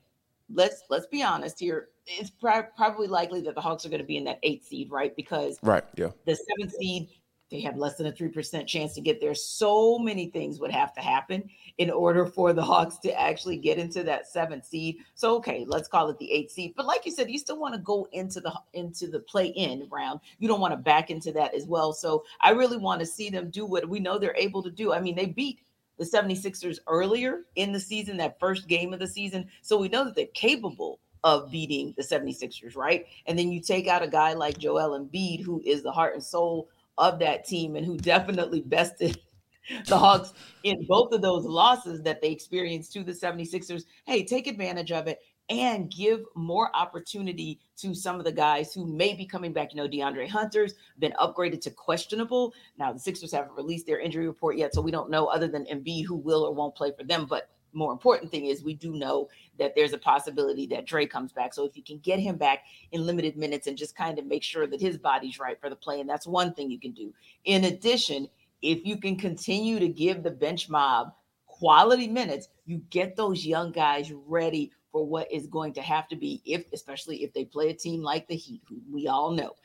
let's 0.53 0.83
let's 0.89 1.07
be 1.07 1.23
honest 1.23 1.59
here 1.59 1.89
it's 2.07 2.31
probably 2.31 3.07
likely 3.07 3.41
that 3.43 3.55
the 3.55 3.61
Hawks 3.61 3.87
are 3.87 3.89
going 3.89 4.01
to 4.01 4.07
be 4.07 4.17
in 4.17 4.25
that 4.25 4.39
eight 4.43 4.65
seed, 4.65 4.91
right? 4.91 5.15
Because 5.15 5.59
right, 5.63 5.85
yeah, 5.97 6.11
the 6.27 6.37
seventh 6.37 6.75
seed 6.75 7.09
they 7.53 7.61
have 7.61 7.77
less 7.77 7.97
than 7.97 8.07
a 8.07 8.13
three 8.13 8.31
percent 8.31 8.67
chance 8.67 8.95
to 8.95 9.03
get 9.03 9.21
there. 9.21 9.35
So 9.35 9.99
many 9.99 10.31
things 10.31 10.59
would 10.59 10.73
have 10.73 10.95
to 10.95 11.03
happen 11.03 11.49
in 11.77 11.91
order 11.91 12.25
for 12.25 12.55
the 12.55 12.63
Hawks 12.63 12.97
to 13.01 13.21
actually 13.21 13.59
get 13.59 13.79
into 13.79 14.03
that 14.05 14.27
seventh 14.27 14.65
seed. 14.65 14.97
So 15.15 15.37
okay, 15.37 15.67
let's 15.69 15.87
call 15.87 16.09
it 16.09 16.19
the 16.19 16.33
eighth 16.33 16.53
seed. 16.53 16.73
But 16.75 16.87
like 16.87 17.05
you 17.05 17.13
said, 17.13 17.31
you 17.31 17.39
still 17.39 17.61
want 17.61 17.75
to 17.75 17.81
go 17.81 18.09
into 18.13 18.41
the 18.41 18.53
into 18.73 19.07
the 19.07 19.21
play-in 19.21 19.87
round. 19.91 20.21
You 20.39 20.49
don't 20.49 20.61
want 20.61 20.73
to 20.73 20.79
back 20.79 21.11
into 21.11 21.31
that 21.33 21.55
as 21.55 21.67
well. 21.67 21.93
So 21.93 22.25
I 22.41 22.51
really 22.51 22.79
want 22.79 23.01
to 23.01 23.07
see 23.07 23.29
them 23.29 23.51
do 23.51 23.67
what 23.67 23.87
we 23.87 24.01
know 24.01 24.19
they're 24.19 24.35
able 24.37 24.63
to 24.63 24.71
do. 24.71 24.95
I 24.95 25.01
mean, 25.01 25.15
they 25.15 25.27
beat 25.27 25.61
the 25.99 26.07
76ers 26.07 26.79
earlier 26.87 27.43
in 27.57 27.71
the 27.71 27.81
season, 27.81 28.17
that 28.17 28.41
first 28.41 28.67
game 28.67 28.95
of 28.95 28.99
the 28.99 29.07
season. 29.07 29.47
So 29.61 29.77
we 29.77 29.91
know 29.91 30.07
that 30.07 30.15
they're 30.15 30.27
capable 30.33 31.01
of 31.23 31.51
beating 31.51 31.95
the 31.97 32.03
76ers, 32.03 32.77
right? 32.77 33.07
And 33.27 33.39
then 33.39 33.53
you 33.53 33.61
take 33.61 33.87
out 33.87 34.03
a 34.03 34.09
guy 34.09 34.33
like 34.33 34.59
Joel 34.59 34.99
Embiid, 34.99 35.43
who 35.43 35.63
is 35.65 35.83
the 35.83 35.93
heart 35.93 36.15
and 36.15 36.25
soul 36.25 36.69
of 37.03 37.19
that 37.19 37.45
team 37.45 37.77
and 37.77 37.85
who 37.85 37.97
definitely 37.97 38.61
bested 38.61 39.21
the 39.87 39.99
Hawks 39.99 40.33
in 40.63 40.87
both 40.87 41.13
of 41.13 41.21
those 41.21 41.45
losses 41.45 42.03
that 42.03 42.23
they 42.23 42.31
experienced 42.31 42.93
to 42.93 43.03
the 43.03 43.13
76ers. 43.13 43.85
Hey, 44.07 44.25
take 44.25 44.47
advantage 44.47 44.93
of 44.93 45.09
it 45.09 45.19
and 45.49 45.91
give 45.91 46.21
more 46.35 46.75
opportunity 46.75 47.61
to 47.77 47.95
some 47.95 48.19
of 48.19 48.25
the 48.25 48.33
guys 48.33 48.73
who 48.73 48.87
may 48.87 49.15
be 49.15 49.27
coming 49.27 49.53
back. 49.53 49.75
You 49.75 49.83
know, 49.83 49.89
DeAndre 49.89 50.29
Hunter's 50.29 50.75
been 50.99 51.13
upgraded 51.21 51.61
to 51.63 51.71
questionable. 51.71 52.55
Now, 52.79 52.93
the 52.93 53.01
Sixers 53.01 53.33
haven't 53.33 53.57
released 53.57 53.87
their 53.87 53.99
injury 53.99 54.27
report 54.27 54.57
yet, 54.57 54.73
so 54.73 54.81
we 54.81 54.93
don't 54.93 55.11
know 55.11 55.27
other 55.27 55.49
than 55.49 55.67
Embiid 55.67 56.07
who 56.07 56.17
will 56.17 56.45
or 56.45 56.55
won't 56.55 56.77
play 56.77 56.93
for 56.97 57.05
them. 57.05 57.27
But 57.29 57.51
more 57.73 57.93
important 57.93 58.31
thing 58.31 58.47
is 58.47 58.63
we 58.63 58.75
do 58.75 58.93
know 58.93 59.29
that 59.59 59.75
there's 59.75 59.93
a 59.93 59.99
possibility 59.99 60.67
that 60.67 60.87
Dre 60.87 61.07
comes 61.07 61.33
back. 61.33 61.55
So 61.55 61.65
if 61.65 61.77
you 61.77 61.83
can 61.83 61.99
get 61.99 62.19
him 62.19 62.37
back 62.37 62.65
in 62.93 63.07
limited 63.07 63.37
minutes 63.37 63.67
and 63.67 63.77
just 63.77 63.97
kind 63.97 64.19
of 64.19 64.27
make 64.27 64.43
sure 64.43 64.67
that 64.67 64.81
his 64.81 64.99
body's 64.99 65.39
right 65.39 65.61
for 65.61 65.71
the 65.71 65.77
play, 65.77 66.01
and 66.01 66.09
that's 66.09 66.27
one 66.27 66.55
thing 66.55 66.71
you 66.71 66.81
can 66.81 66.93
do. 66.93 67.13
In 67.45 67.65
addition, 67.65 68.29
if 68.61 68.85
you 68.85 68.97
can 68.97 69.17
continue 69.17 69.79
to 69.79 69.89
give 69.89 70.23
the 70.23 70.31
bench 70.31 70.69
mob 70.69 71.13
quality 71.47 72.09
minutes, 72.09 72.49
you 72.67 72.79
get 72.91 73.17
those 73.17 73.45
young 73.45 73.73
guys 73.73 74.13
ready 74.27 74.73
for 74.91 75.07
what 75.07 75.31
is 75.33 75.47
going 75.47 75.73
to 75.73 75.83
have 75.83 76.07
to 76.09 76.17
be 76.17 76.43
if 76.45 76.67
especially 76.73 77.25
if 77.25 77.33
they 77.33 77.45
play 77.45 77.71
a 77.71 77.75
team 77.75 78.03
like 78.03 78.29
the 78.29 78.37
Heat, 78.37 78.61
who 78.69 78.81
we 78.93 79.09
all 79.09 79.31
know 79.31 79.57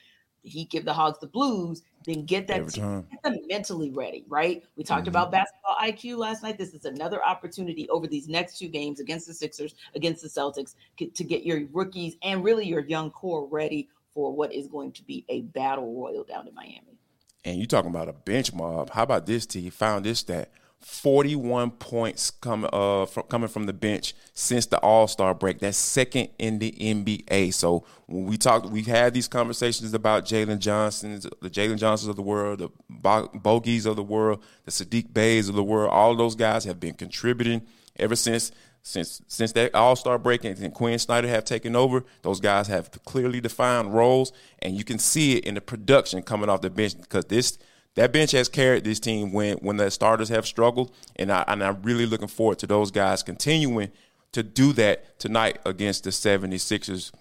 Heat 0.48 0.70
give 0.70 0.86
the 0.86 0.94
Hogs 0.94 1.20
the 1.20 1.28
blues, 1.28 1.84
then 2.06 2.26
get 2.26 2.48
that 2.48 2.70
team, 2.70 3.06
get 3.12 3.24
them 3.24 3.38
mentally 3.48 3.92
ready, 3.92 4.26
right? 4.28 4.64
We 4.76 4.84
talked 4.84 5.02
mm-hmm. 5.02 5.10
about 5.10 5.32
basketball 5.32 5.76
IQ 5.82 6.18
last 6.18 6.44
night. 6.44 6.58
This 6.58 6.74
is 6.74 6.86
another 6.86 7.24
opportunity 7.24 7.90
over 7.90 8.08
these 8.08 8.28
next 8.28 8.58
two 8.58 8.68
games 8.68 9.00
against 9.00 9.28
the 9.28 9.34
Sixers, 9.34 9.76
against 9.96 10.22
the 10.22 10.30
Celtics, 10.30 10.76
to 10.98 11.24
get 11.24 11.44
your 11.44 11.62
rookies 11.72 12.16
and 12.24 12.44
really 12.44 12.66
your 12.66 12.82
young 12.82 13.12
core 13.12 13.46
ready 13.46 13.90
for 14.14 14.34
what 14.34 14.54
is 14.54 14.68
going 14.68 14.92
to 14.94 15.04
be 15.04 15.26
a 15.30 15.42
battle 15.42 15.94
royal 15.94 16.24
down 16.24 16.48
in 16.48 16.56
Miami. 16.56 16.98
And 17.46 17.60
you 17.60 17.66
talking 17.66 17.92
about 17.92 18.10
a 18.10 18.14
bench 18.14 18.52
mob. 18.54 18.90
How 18.90 19.04
about 19.04 19.26
this, 19.26 19.46
T? 19.46 19.70
Found 19.70 20.06
this 20.06 20.20
stat. 20.20 20.52
41 20.80 21.72
points 21.72 22.32
come, 22.32 22.68
uh, 22.72 23.06
from, 23.06 23.24
coming 23.24 23.50
from 23.50 23.66
the 23.66 23.74
bench 23.74 24.14
since 24.34 24.66
the 24.68 24.80
All 24.80 25.08
Star 25.08 25.34
break. 25.34 25.60
That's 25.60 25.78
second 25.78 26.30
in 26.40 26.60
the 26.60 26.72
NBA. 26.72 27.54
So 27.54 27.86
when 28.06 28.26
we 28.26 28.38
talk, 28.38 28.70
we 28.70 28.84
had 28.84 29.14
these 29.14 29.28
conversations 29.28 29.94
about 29.94 30.26
Jalen 30.26 30.60
Johnsons, 30.60 31.28
the 31.42 31.50
Jalen 31.50 31.78
Johnsons 31.78 32.10
of 32.10 32.16
the 32.16 32.22
world, 32.22 32.60
the 32.60 32.70
Bogies 32.90 33.86
of 33.86 33.96
the 33.96 34.04
world, 34.04 34.42
the 34.66 34.72
Saddiq 34.72 35.14
Beys 35.14 35.50
of 35.50 35.56
the 35.56 35.64
world. 35.64 35.92
All 35.92 36.16
those 36.16 36.36
guys 36.36 36.64
have 36.66 36.80
been 36.80 36.94
contributing 36.94 37.64
ever 37.98 38.16
since 38.16 38.52
since 38.82 39.22
since 39.28 39.52
that 39.52 39.76
All 39.76 39.96
Star 39.96 40.18
break 40.18 40.46
and 40.46 40.74
Quin 40.74 40.98
Snyder 41.00 41.28
have 41.28 41.44
taken 41.44 41.76
over. 41.76 42.06
Those 42.22 42.40
guys 42.40 42.68
have 42.68 42.92
clearly 43.04 43.42
defined 43.42 43.94
roles, 43.94 44.32
and 44.60 44.76
you 44.76 44.84
can 44.84 45.00
see 45.00 45.38
it 45.38 45.46
in 45.46 45.56
the 45.56 45.62
production 45.62 46.22
coming 46.22 46.50
off 46.50 46.62
the 46.62 46.70
bench 46.70 46.98
because 46.98 47.26
this 47.26 47.58
that 47.98 48.14
bench 48.14 48.30
has 48.32 48.48
carried 48.48 48.84
this 48.84 49.00
team 49.00 49.34
when 49.34 49.58
when 49.58 49.78
the 49.78 49.90
starters 49.90 50.30
have 50.30 50.46
struggled, 50.46 50.94
and 51.16 51.32
I 51.32 51.44
and 51.48 51.64
I'm 51.64 51.82
really 51.82 52.06
looking 52.06 52.28
forward 52.28 52.60
to 52.60 52.68
those 52.68 52.92
guys 52.92 53.24
continuing 53.24 53.92
to 54.34 54.44
do 54.44 54.72
that 54.74 55.18
tonight 55.18 55.58
against 55.66 56.04
the 56.04 56.12
76ers 56.12 57.12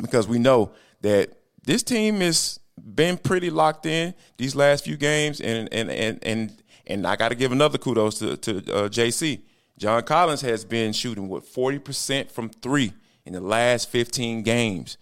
because 0.00 0.26
we 0.26 0.38
know 0.38 0.72
that 1.02 1.36
this 1.64 1.82
team 1.82 2.20
has 2.20 2.58
been 2.94 3.18
pretty 3.18 3.50
locked 3.50 3.84
in 3.84 4.14
these 4.38 4.56
last 4.56 4.84
few 4.84 4.96
games, 4.96 5.38
and 5.38 5.68
and 5.70 5.90
and 5.90 6.18
and 6.22 6.62
and 6.86 7.06
I 7.06 7.16
got 7.16 7.28
to 7.28 7.34
give 7.34 7.52
another 7.52 7.76
kudos 7.76 8.18
to 8.20 8.38
to 8.38 8.56
uh, 8.72 8.88
JC. 8.88 9.42
John 9.76 10.02
Collins 10.02 10.40
has 10.40 10.64
been 10.64 10.94
shooting 10.94 11.28
what 11.28 11.44
40% 11.44 12.30
from 12.30 12.48
three 12.48 12.94
in 13.26 13.34
the 13.34 13.42
last 13.42 13.90
15 13.90 14.42
games. 14.42 14.96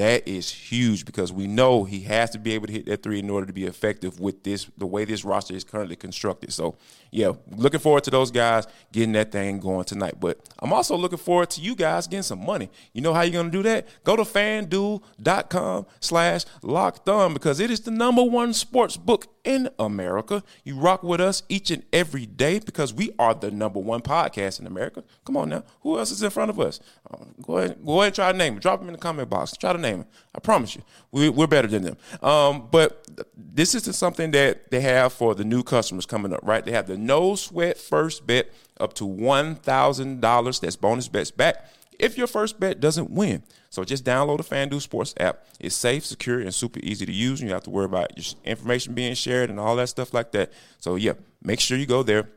That 0.00 0.26
is 0.26 0.50
huge 0.50 1.04
because 1.04 1.30
we 1.30 1.46
know 1.46 1.84
he 1.84 2.00
has 2.04 2.30
to 2.30 2.38
be 2.38 2.54
able 2.54 2.68
to 2.68 2.72
hit 2.72 2.86
that 2.86 3.02
three 3.02 3.18
in 3.18 3.28
order 3.28 3.44
to 3.44 3.52
be 3.52 3.66
effective 3.66 4.18
with 4.18 4.44
this 4.44 4.66
the 4.78 4.86
way 4.86 5.04
this 5.04 5.26
roster 5.26 5.52
is 5.52 5.62
currently 5.62 5.94
constructed. 5.94 6.54
So, 6.54 6.76
yeah, 7.10 7.32
looking 7.50 7.80
forward 7.80 8.04
to 8.04 8.10
those 8.10 8.30
guys 8.30 8.66
getting 8.92 9.12
that 9.12 9.32
thing 9.32 9.58
going 9.58 9.84
tonight. 9.84 10.14
But 10.20 10.48
I'm 10.58 10.72
also 10.72 10.96
looking 10.96 11.18
forward 11.18 11.50
to 11.50 11.60
you 11.60 11.74
guys 11.74 12.06
getting 12.06 12.22
some 12.22 12.44
money. 12.44 12.70
You 12.92 13.00
know 13.00 13.12
how 13.12 13.22
you're 13.22 13.42
gonna 13.42 13.50
do 13.50 13.62
that? 13.64 13.88
Go 14.04 14.16
to 14.16 14.22
fanduel.com 14.22 15.86
slash 16.00 16.44
locked 16.62 17.08
on 17.08 17.32
because 17.32 17.60
it 17.60 17.70
is 17.70 17.80
the 17.80 17.90
number 17.90 18.22
one 18.22 18.52
sports 18.52 18.96
book 18.96 19.26
in 19.44 19.68
America. 19.78 20.42
You 20.64 20.76
rock 20.76 21.02
with 21.02 21.20
us 21.20 21.42
each 21.48 21.70
and 21.70 21.82
every 21.92 22.26
day 22.26 22.58
because 22.58 22.92
we 22.92 23.12
are 23.18 23.34
the 23.34 23.50
number 23.50 23.80
one 23.80 24.02
podcast 24.02 24.60
in 24.60 24.66
America. 24.66 25.02
Come 25.24 25.36
on 25.36 25.48
now. 25.48 25.64
Who 25.80 25.98
else 25.98 26.10
is 26.10 26.22
in 26.22 26.30
front 26.30 26.50
of 26.50 26.60
us? 26.60 26.80
Uh, 27.10 27.24
go 27.42 27.58
ahead, 27.58 27.78
go 27.84 28.00
ahead 28.00 28.06
and 28.06 28.14
try 28.14 28.32
to 28.32 28.38
name 28.38 28.56
it. 28.56 28.62
Drop 28.62 28.80
them 28.80 28.88
in 28.88 28.92
the 28.92 28.98
comment 28.98 29.30
box. 29.30 29.56
Try 29.56 29.72
to 29.72 29.78
name 29.78 30.00
it. 30.00 30.06
I 30.34 30.40
promise 30.40 30.76
you, 30.76 30.82
we, 31.10 31.28
are 31.28 31.46
better 31.46 31.68
than 31.68 31.82
them. 31.82 31.96
Um, 32.22 32.68
but 32.70 33.06
this 33.36 33.74
is 33.74 33.96
something 33.96 34.30
that 34.32 34.70
they 34.70 34.80
have 34.80 35.12
for 35.12 35.34
the 35.34 35.44
new 35.44 35.62
customers 35.62 36.06
coming 36.06 36.32
up, 36.32 36.40
right? 36.42 36.64
They 36.64 36.72
have 36.72 36.86
the 36.86 36.96
no 37.06 37.34
sweat 37.34 37.78
first 37.78 38.26
bet 38.26 38.50
up 38.78 38.94
to 38.94 39.04
$1,000. 39.04 40.60
That's 40.60 40.76
bonus 40.76 41.08
bets 41.08 41.30
back 41.30 41.66
if 42.00 42.16
your 42.16 42.26
first 42.26 42.58
bet 42.58 42.80
doesn't 42.80 43.10
win. 43.10 43.42
So 43.68 43.84
just 43.84 44.04
download 44.04 44.38
the 44.38 44.42
FanDuel 44.42 44.80
Sports 44.80 45.14
app. 45.18 45.46
It's 45.60 45.76
safe, 45.76 46.04
secure, 46.04 46.40
and 46.40 46.52
super 46.52 46.80
easy 46.82 47.06
to 47.06 47.12
use. 47.12 47.40
And 47.40 47.48
you 47.48 47.50
don't 47.50 47.56
have 47.56 47.64
to 47.64 47.70
worry 47.70 47.84
about 47.84 48.16
your 48.16 48.34
information 48.44 48.94
being 48.94 49.14
shared 49.14 49.50
and 49.50 49.60
all 49.60 49.76
that 49.76 49.88
stuff 49.88 50.12
like 50.12 50.32
that. 50.32 50.52
So 50.78 50.96
yeah, 50.96 51.12
make 51.42 51.60
sure 51.60 51.78
you 51.78 51.86
go 51.86 52.02
there 52.02 52.28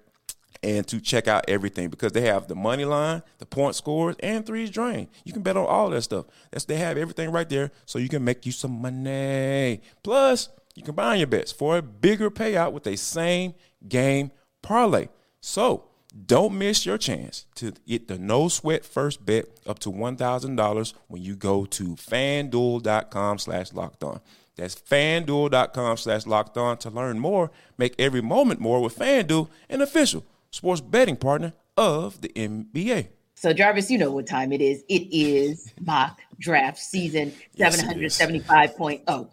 and 0.61 0.87
to 0.87 1.01
check 1.01 1.27
out 1.27 1.43
everything 1.47 1.89
because 1.89 2.11
they 2.11 2.21
have 2.21 2.47
the 2.47 2.55
money 2.55 2.85
line, 2.85 3.23
the 3.39 3.45
point 3.45 3.75
scores, 3.75 4.15
and 4.19 4.45
threes 4.45 4.69
drain. 4.69 5.09
You 5.23 5.33
can 5.33 5.41
bet 5.41 5.57
on 5.57 5.65
all 5.65 5.89
that 5.89 6.03
stuff. 6.03 6.25
That's 6.51 6.65
they 6.65 6.77
have 6.77 6.97
everything 6.97 7.31
right 7.31 7.49
there, 7.49 7.71
so 7.85 7.99
you 7.99 8.09
can 8.09 8.23
make 8.23 8.45
you 8.45 8.51
some 8.51 8.81
money. 8.81 9.81
Plus, 10.03 10.49
you 10.75 10.83
combine 10.83 11.19
your 11.19 11.27
bets 11.27 11.51
for 11.51 11.77
a 11.77 11.81
bigger 11.81 12.31
payout 12.31 12.71
with 12.71 12.87
a 12.87 12.95
same 12.95 13.55
game 13.87 14.31
parlay. 14.63 15.09
So 15.39 15.83
don't 16.25 16.57
miss 16.57 16.85
your 16.85 16.97
chance 16.97 17.45
to 17.55 17.73
get 17.87 18.07
the 18.07 18.17
no 18.17 18.47
sweat 18.47 18.85
first 18.85 19.25
bet 19.25 19.45
up 19.67 19.79
to 19.79 19.91
$1,000 19.91 20.93
when 21.07 21.21
you 21.21 21.35
go 21.35 21.65
to 21.65 21.95
fanduel.com 21.95 23.37
slash 23.37 23.73
locked 23.73 24.03
on. 24.03 24.19
That's 24.55 24.75
fanduel.com 24.75 25.97
slash 25.97 26.27
locked 26.27 26.57
on 26.57 26.77
to 26.79 26.89
learn 26.89 27.19
more. 27.19 27.51
Make 27.77 27.95
every 27.97 28.21
moment 28.21 28.59
more 28.59 28.81
with 28.81 28.97
Fanduel, 28.97 29.49
an 29.69 29.81
official 29.81 30.23
sports 30.51 30.81
betting 30.81 31.15
partner 31.15 31.53
of 31.75 32.21
the 32.21 32.29
NBA. 32.29 33.07
So, 33.35 33.51
Jarvis, 33.51 33.89
you 33.91 33.97
know 33.97 34.11
what 34.11 34.25
time 34.25 34.51
it 34.53 34.61
is. 34.61 34.83
It 34.87 35.07
is 35.11 35.73
mock 35.81 36.21
draft 36.39 36.77
season 36.77 37.33
yes, 37.53 37.81
775.0. 37.81 39.29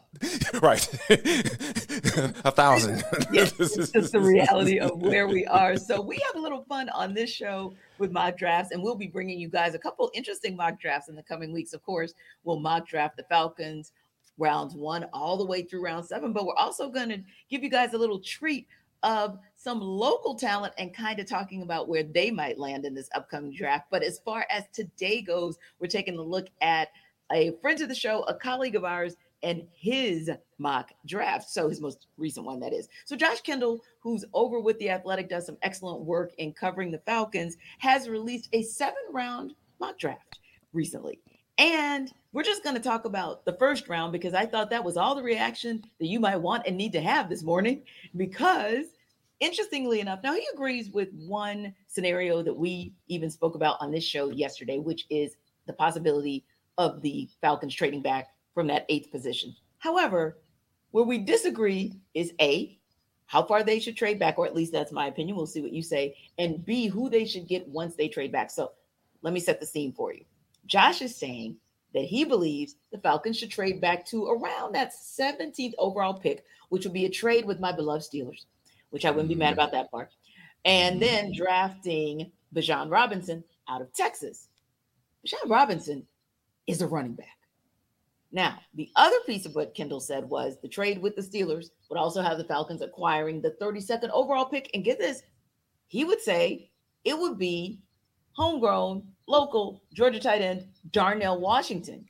Right. 0.60 0.88
a 2.44 2.50
thousand. 2.50 3.04
yes, 3.32 3.52
it's 3.60 3.92
just 3.92 4.12
the 4.12 4.20
reality 4.20 4.78
of 4.80 5.00
where 5.00 5.28
we 5.28 5.46
are. 5.46 5.76
So, 5.76 6.00
we 6.00 6.18
have 6.26 6.34
a 6.36 6.40
little 6.40 6.64
fun 6.64 6.88
on 6.88 7.14
this 7.14 7.30
show 7.30 7.74
with 7.98 8.10
mock 8.10 8.36
drafts, 8.36 8.72
and 8.72 8.82
we'll 8.82 8.96
be 8.96 9.06
bringing 9.06 9.38
you 9.38 9.48
guys 9.48 9.74
a 9.74 9.78
couple 9.78 10.10
interesting 10.14 10.56
mock 10.56 10.80
drafts 10.80 11.08
in 11.08 11.14
the 11.14 11.22
coming 11.22 11.52
weeks. 11.52 11.72
Of 11.72 11.82
course, 11.82 12.14
we'll 12.42 12.58
mock 12.58 12.88
draft 12.88 13.16
the 13.16 13.24
Falcons 13.24 13.92
rounds 14.38 14.74
one 14.74 15.04
all 15.12 15.36
the 15.36 15.44
way 15.44 15.62
through 15.62 15.84
round 15.84 16.04
seven, 16.04 16.32
but 16.32 16.46
we're 16.46 16.54
also 16.54 16.88
going 16.88 17.10
to 17.10 17.22
give 17.48 17.62
you 17.62 17.70
guys 17.70 17.92
a 17.92 17.98
little 17.98 18.18
treat 18.18 18.66
of 19.02 19.38
some 19.56 19.80
local 19.80 20.34
talent 20.34 20.74
and 20.78 20.94
kind 20.94 21.20
of 21.20 21.26
talking 21.26 21.62
about 21.62 21.88
where 21.88 22.02
they 22.02 22.30
might 22.30 22.58
land 22.58 22.84
in 22.84 22.94
this 22.94 23.10
upcoming 23.14 23.54
draft. 23.54 23.86
But 23.90 24.02
as 24.02 24.20
far 24.20 24.46
as 24.50 24.64
today 24.72 25.22
goes, 25.22 25.58
we're 25.78 25.86
taking 25.86 26.18
a 26.18 26.22
look 26.22 26.48
at 26.60 26.88
a 27.32 27.52
friend 27.60 27.80
of 27.80 27.88
the 27.88 27.94
show, 27.94 28.22
a 28.22 28.34
colleague 28.34 28.76
of 28.76 28.84
ours, 28.84 29.16
and 29.42 29.66
his 29.72 30.30
mock 30.58 30.92
draft. 31.06 31.48
So 31.48 31.68
his 31.68 31.80
most 31.80 32.08
recent 32.18 32.44
one, 32.44 32.60
that 32.60 32.72
is. 32.72 32.88
So 33.06 33.16
Josh 33.16 33.40
Kendall, 33.40 33.80
who's 34.00 34.24
over 34.34 34.60
with 34.60 34.78
the 34.78 34.90
Athletic, 34.90 35.28
does 35.28 35.46
some 35.46 35.56
excellent 35.62 36.02
work 36.02 36.32
in 36.38 36.52
covering 36.52 36.90
the 36.90 36.98
Falcons, 36.98 37.56
has 37.78 38.08
released 38.08 38.48
a 38.52 38.62
seven 38.62 39.02
round 39.12 39.54
mock 39.78 39.98
draft 39.98 40.40
recently. 40.72 41.20
And 41.60 42.10
we're 42.32 42.42
just 42.42 42.64
going 42.64 42.74
to 42.74 42.82
talk 42.82 43.04
about 43.04 43.44
the 43.44 43.52
first 43.52 43.86
round 43.86 44.12
because 44.12 44.32
I 44.32 44.46
thought 44.46 44.70
that 44.70 44.82
was 44.82 44.96
all 44.96 45.14
the 45.14 45.22
reaction 45.22 45.84
that 45.98 46.06
you 46.06 46.18
might 46.18 46.38
want 46.38 46.66
and 46.66 46.74
need 46.74 46.92
to 46.92 47.02
have 47.02 47.28
this 47.28 47.42
morning. 47.42 47.82
Because 48.16 48.86
interestingly 49.40 50.00
enough, 50.00 50.20
now 50.24 50.32
he 50.32 50.46
agrees 50.54 50.88
with 50.88 51.10
one 51.12 51.74
scenario 51.86 52.42
that 52.42 52.56
we 52.56 52.94
even 53.08 53.30
spoke 53.30 53.56
about 53.56 53.76
on 53.78 53.90
this 53.90 54.04
show 54.04 54.30
yesterday, 54.30 54.78
which 54.78 55.04
is 55.10 55.36
the 55.66 55.74
possibility 55.74 56.46
of 56.78 57.02
the 57.02 57.28
Falcons 57.42 57.74
trading 57.74 58.00
back 58.00 58.28
from 58.54 58.66
that 58.68 58.86
eighth 58.88 59.10
position. 59.10 59.54
However, 59.80 60.38
where 60.92 61.04
we 61.04 61.18
disagree 61.18 61.92
is 62.14 62.32
A, 62.40 62.78
how 63.26 63.42
far 63.44 63.62
they 63.62 63.80
should 63.80 63.98
trade 63.98 64.18
back, 64.18 64.38
or 64.38 64.46
at 64.46 64.56
least 64.56 64.72
that's 64.72 64.92
my 64.92 65.08
opinion. 65.08 65.36
We'll 65.36 65.46
see 65.46 65.60
what 65.60 65.74
you 65.74 65.82
say. 65.82 66.16
And 66.38 66.64
B, 66.64 66.86
who 66.86 67.10
they 67.10 67.26
should 67.26 67.46
get 67.46 67.68
once 67.68 67.96
they 67.96 68.08
trade 68.08 68.32
back. 68.32 68.50
So 68.50 68.72
let 69.20 69.34
me 69.34 69.40
set 69.40 69.60
the 69.60 69.66
scene 69.66 69.92
for 69.92 70.14
you. 70.14 70.24
Josh 70.70 71.02
is 71.02 71.16
saying 71.16 71.56
that 71.92 72.04
he 72.04 72.24
believes 72.24 72.76
the 72.92 72.98
Falcons 72.98 73.36
should 73.36 73.50
trade 73.50 73.80
back 73.80 74.06
to 74.06 74.26
around 74.26 74.72
that 74.72 74.92
17th 74.92 75.74
overall 75.76 76.14
pick, 76.14 76.44
which 76.68 76.84
would 76.84 76.94
be 76.94 77.04
a 77.04 77.10
trade 77.10 77.44
with 77.44 77.58
my 77.58 77.72
beloved 77.72 78.04
Steelers, 78.04 78.44
which 78.90 79.04
I 79.04 79.10
wouldn't 79.10 79.28
be 79.28 79.34
mad 79.34 79.50
mm-hmm. 79.50 79.54
about 79.54 79.72
that 79.72 79.90
part. 79.90 80.10
And 80.64 81.02
then 81.02 81.26
mm-hmm. 81.26 81.42
drafting 81.42 82.30
Bijan 82.54 82.90
Robinson 82.90 83.42
out 83.68 83.82
of 83.82 83.92
Texas. 83.92 84.48
Bijan 85.26 85.50
Robinson 85.50 86.06
is 86.68 86.80
a 86.80 86.86
running 86.86 87.14
back. 87.14 87.26
Now, 88.32 88.60
the 88.74 88.88
other 88.94 89.18
piece 89.26 89.44
of 89.44 89.56
what 89.56 89.74
Kendall 89.74 89.98
said 89.98 90.24
was 90.24 90.56
the 90.62 90.68
trade 90.68 91.02
with 91.02 91.16
the 91.16 91.22
Steelers 91.22 91.70
would 91.88 91.98
also 91.98 92.22
have 92.22 92.38
the 92.38 92.44
Falcons 92.44 92.80
acquiring 92.80 93.42
the 93.42 93.56
32nd 93.60 94.08
overall 94.12 94.44
pick. 94.44 94.70
And 94.72 94.84
get 94.84 95.00
this, 95.00 95.22
he 95.88 96.04
would 96.04 96.20
say 96.20 96.70
it 97.04 97.18
would 97.18 97.38
be 97.38 97.80
homegrown, 98.32 99.02
local 99.30 99.80
Georgia 99.94 100.20
tight 100.20 100.42
end 100.42 100.66
Darnell 100.90 101.40
Washington. 101.40 102.06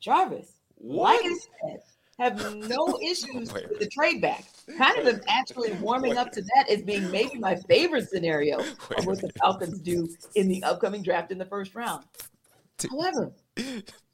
Jarvis, 0.00 0.52
what? 0.76 1.22
like 1.22 1.32
I 1.32 1.38
said, 1.68 1.82
have 2.18 2.56
no 2.56 2.98
issues 3.02 3.52
with 3.52 3.78
the 3.78 3.88
trade 3.92 4.20
back. 4.20 4.44
Kind 4.76 4.98
of 4.98 5.06
am 5.06 5.20
actually 5.28 5.72
warming 5.74 6.18
up 6.18 6.32
to 6.32 6.42
that 6.42 6.68
as 6.68 6.82
being 6.82 7.10
maybe 7.10 7.38
my 7.38 7.56
favorite 7.56 8.08
scenario 8.08 8.58
of 8.58 9.06
what 9.06 9.20
the 9.20 9.30
Falcons 9.40 9.80
do 9.80 10.08
in 10.34 10.48
the 10.48 10.62
upcoming 10.64 11.02
draft 11.02 11.30
in 11.30 11.38
the 11.38 11.46
first 11.46 11.74
round. 11.74 12.04
However, 12.90 13.32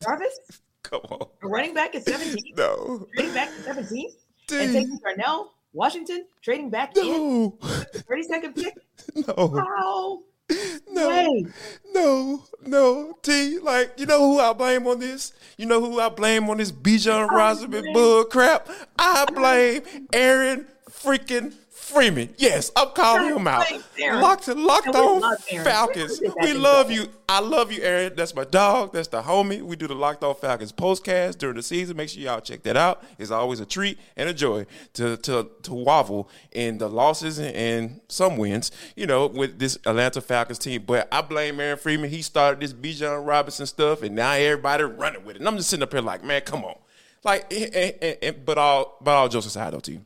Jarvis, 0.02 0.38
come 0.82 1.00
on, 1.10 1.26
running 1.42 1.74
back 1.74 1.94
at 1.94 2.04
17. 2.04 2.36
No, 2.56 3.06
trading 3.16 3.34
back 3.34 3.48
to 3.48 3.62
17 3.62 4.10
and 4.52 4.72
taking 4.72 4.98
Darnell 4.98 5.54
Washington, 5.72 6.26
trading 6.40 6.70
back 6.70 6.94
no. 6.96 7.02
in 7.02 7.50
32nd 7.50 8.54
pick. 8.54 8.74
No. 9.26 9.54
How 9.54 10.22
no, 10.90 11.46
no, 11.94 12.44
no, 12.66 13.18
T. 13.22 13.58
Like, 13.58 13.92
you 13.98 14.06
know 14.06 14.20
who 14.20 14.40
I 14.40 14.52
blame 14.52 14.86
on 14.86 15.00
this? 15.00 15.32
You 15.56 15.66
know 15.66 15.80
who 15.80 16.00
I 16.00 16.08
blame 16.08 16.48
on 16.50 16.58
this 16.58 16.72
Bijan 16.72 17.28
Robinson 17.30 17.92
bull 17.92 18.24
crap? 18.24 18.68
I 18.98 19.24
blame 19.32 19.82
Aaron 20.12 20.66
freaking 20.90 21.54
Freeman, 21.84 22.30
yes, 22.38 22.72
I'm 22.74 22.88
calling 22.94 23.36
him 23.36 23.46
out. 23.46 23.66
Locked, 24.00 24.48
locked 24.48 24.88
on 24.88 25.36
Falcons. 25.62 26.18
We 26.40 26.54
love 26.54 26.90
you. 26.90 27.08
I 27.28 27.40
love 27.40 27.70
you, 27.70 27.82
Aaron. 27.82 28.14
That's 28.16 28.34
my 28.34 28.44
dog. 28.44 28.94
That's 28.94 29.08
the 29.08 29.20
homie. 29.20 29.60
We 29.60 29.76
do 29.76 29.86
the 29.86 29.94
Locked 29.94 30.24
On 30.24 30.34
Falcons 30.34 30.72
postcast 30.72 31.36
during 31.36 31.56
the 31.56 31.62
season. 31.62 31.98
Make 31.98 32.08
sure 32.08 32.22
y'all 32.22 32.40
check 32.40 32.62
that 32.62 32.78
out. 32.78 33.04
It's 33.18 33.30
always 33.30 33.60
a 33.60 33.66
treat 33.66 33.98
and 34.16 34.30
a 34.30 34.32
joy 34.32 34.64
to 34.94 35.18
to 35.18 35.50
to 35.62 35.74
waffle 35.74 36.30
in 36.52 36.78
the 36.78 36.88
losses 36.88 37.38
and, 37.38 37.54
and 37.54 38.00
some 38.08 38.38
wins, 38.38 38.70
you 38.96 39.06
know, 39.06 39.26
with 39.26 39.58
this 39.58 39.76
Atlanta 39.84 40.22
Falcons 40.22 40.58
team. 40.58 40.84
But 40.86 41.06
I 41.12 41.20
blame 41.20 41.60
Aaron 41.60 41.76
Freeman. 41.76 42.08
He 42.08 42.22
started 42.22 42.60
this 42.60 42.72
Bijan 42.72 43.26
Robinson 43.26 43.66
stuff, 43.66 44.02
and 44.02 44.16
now 44.16 44.32
everybody 44.32 44.84
running 44.84 45.22
with 45.26 45.36
it. 45.36 45.40
And 45.40 45.48
I'm 45.48 45.58
just 45.58 45.68
sitting 45.68 45.82
up 45.82 45.92
here 45.92 46.00
like, 46.00 46.24
man, 46.24 46.40
come 46.40 46.64
on. 46.64 46.76
Like, 47.22 47.52
and, 47.52 47.74
and, 47.74 48.18
and, 48.22 48.44
but 48.46 48.56
all 48.56 48.96
but 49.02 49.10
all 49.10 49.28
jokes 49.28 49.44
aside, 49.44 49.74
though, 49.74 49.80
to 49.80 49.92
you. 49.92 50.04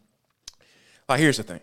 Like, 1.09 1.21
here's 1.21 1.37
the 1.37 1.45
thing. 1.45 1.61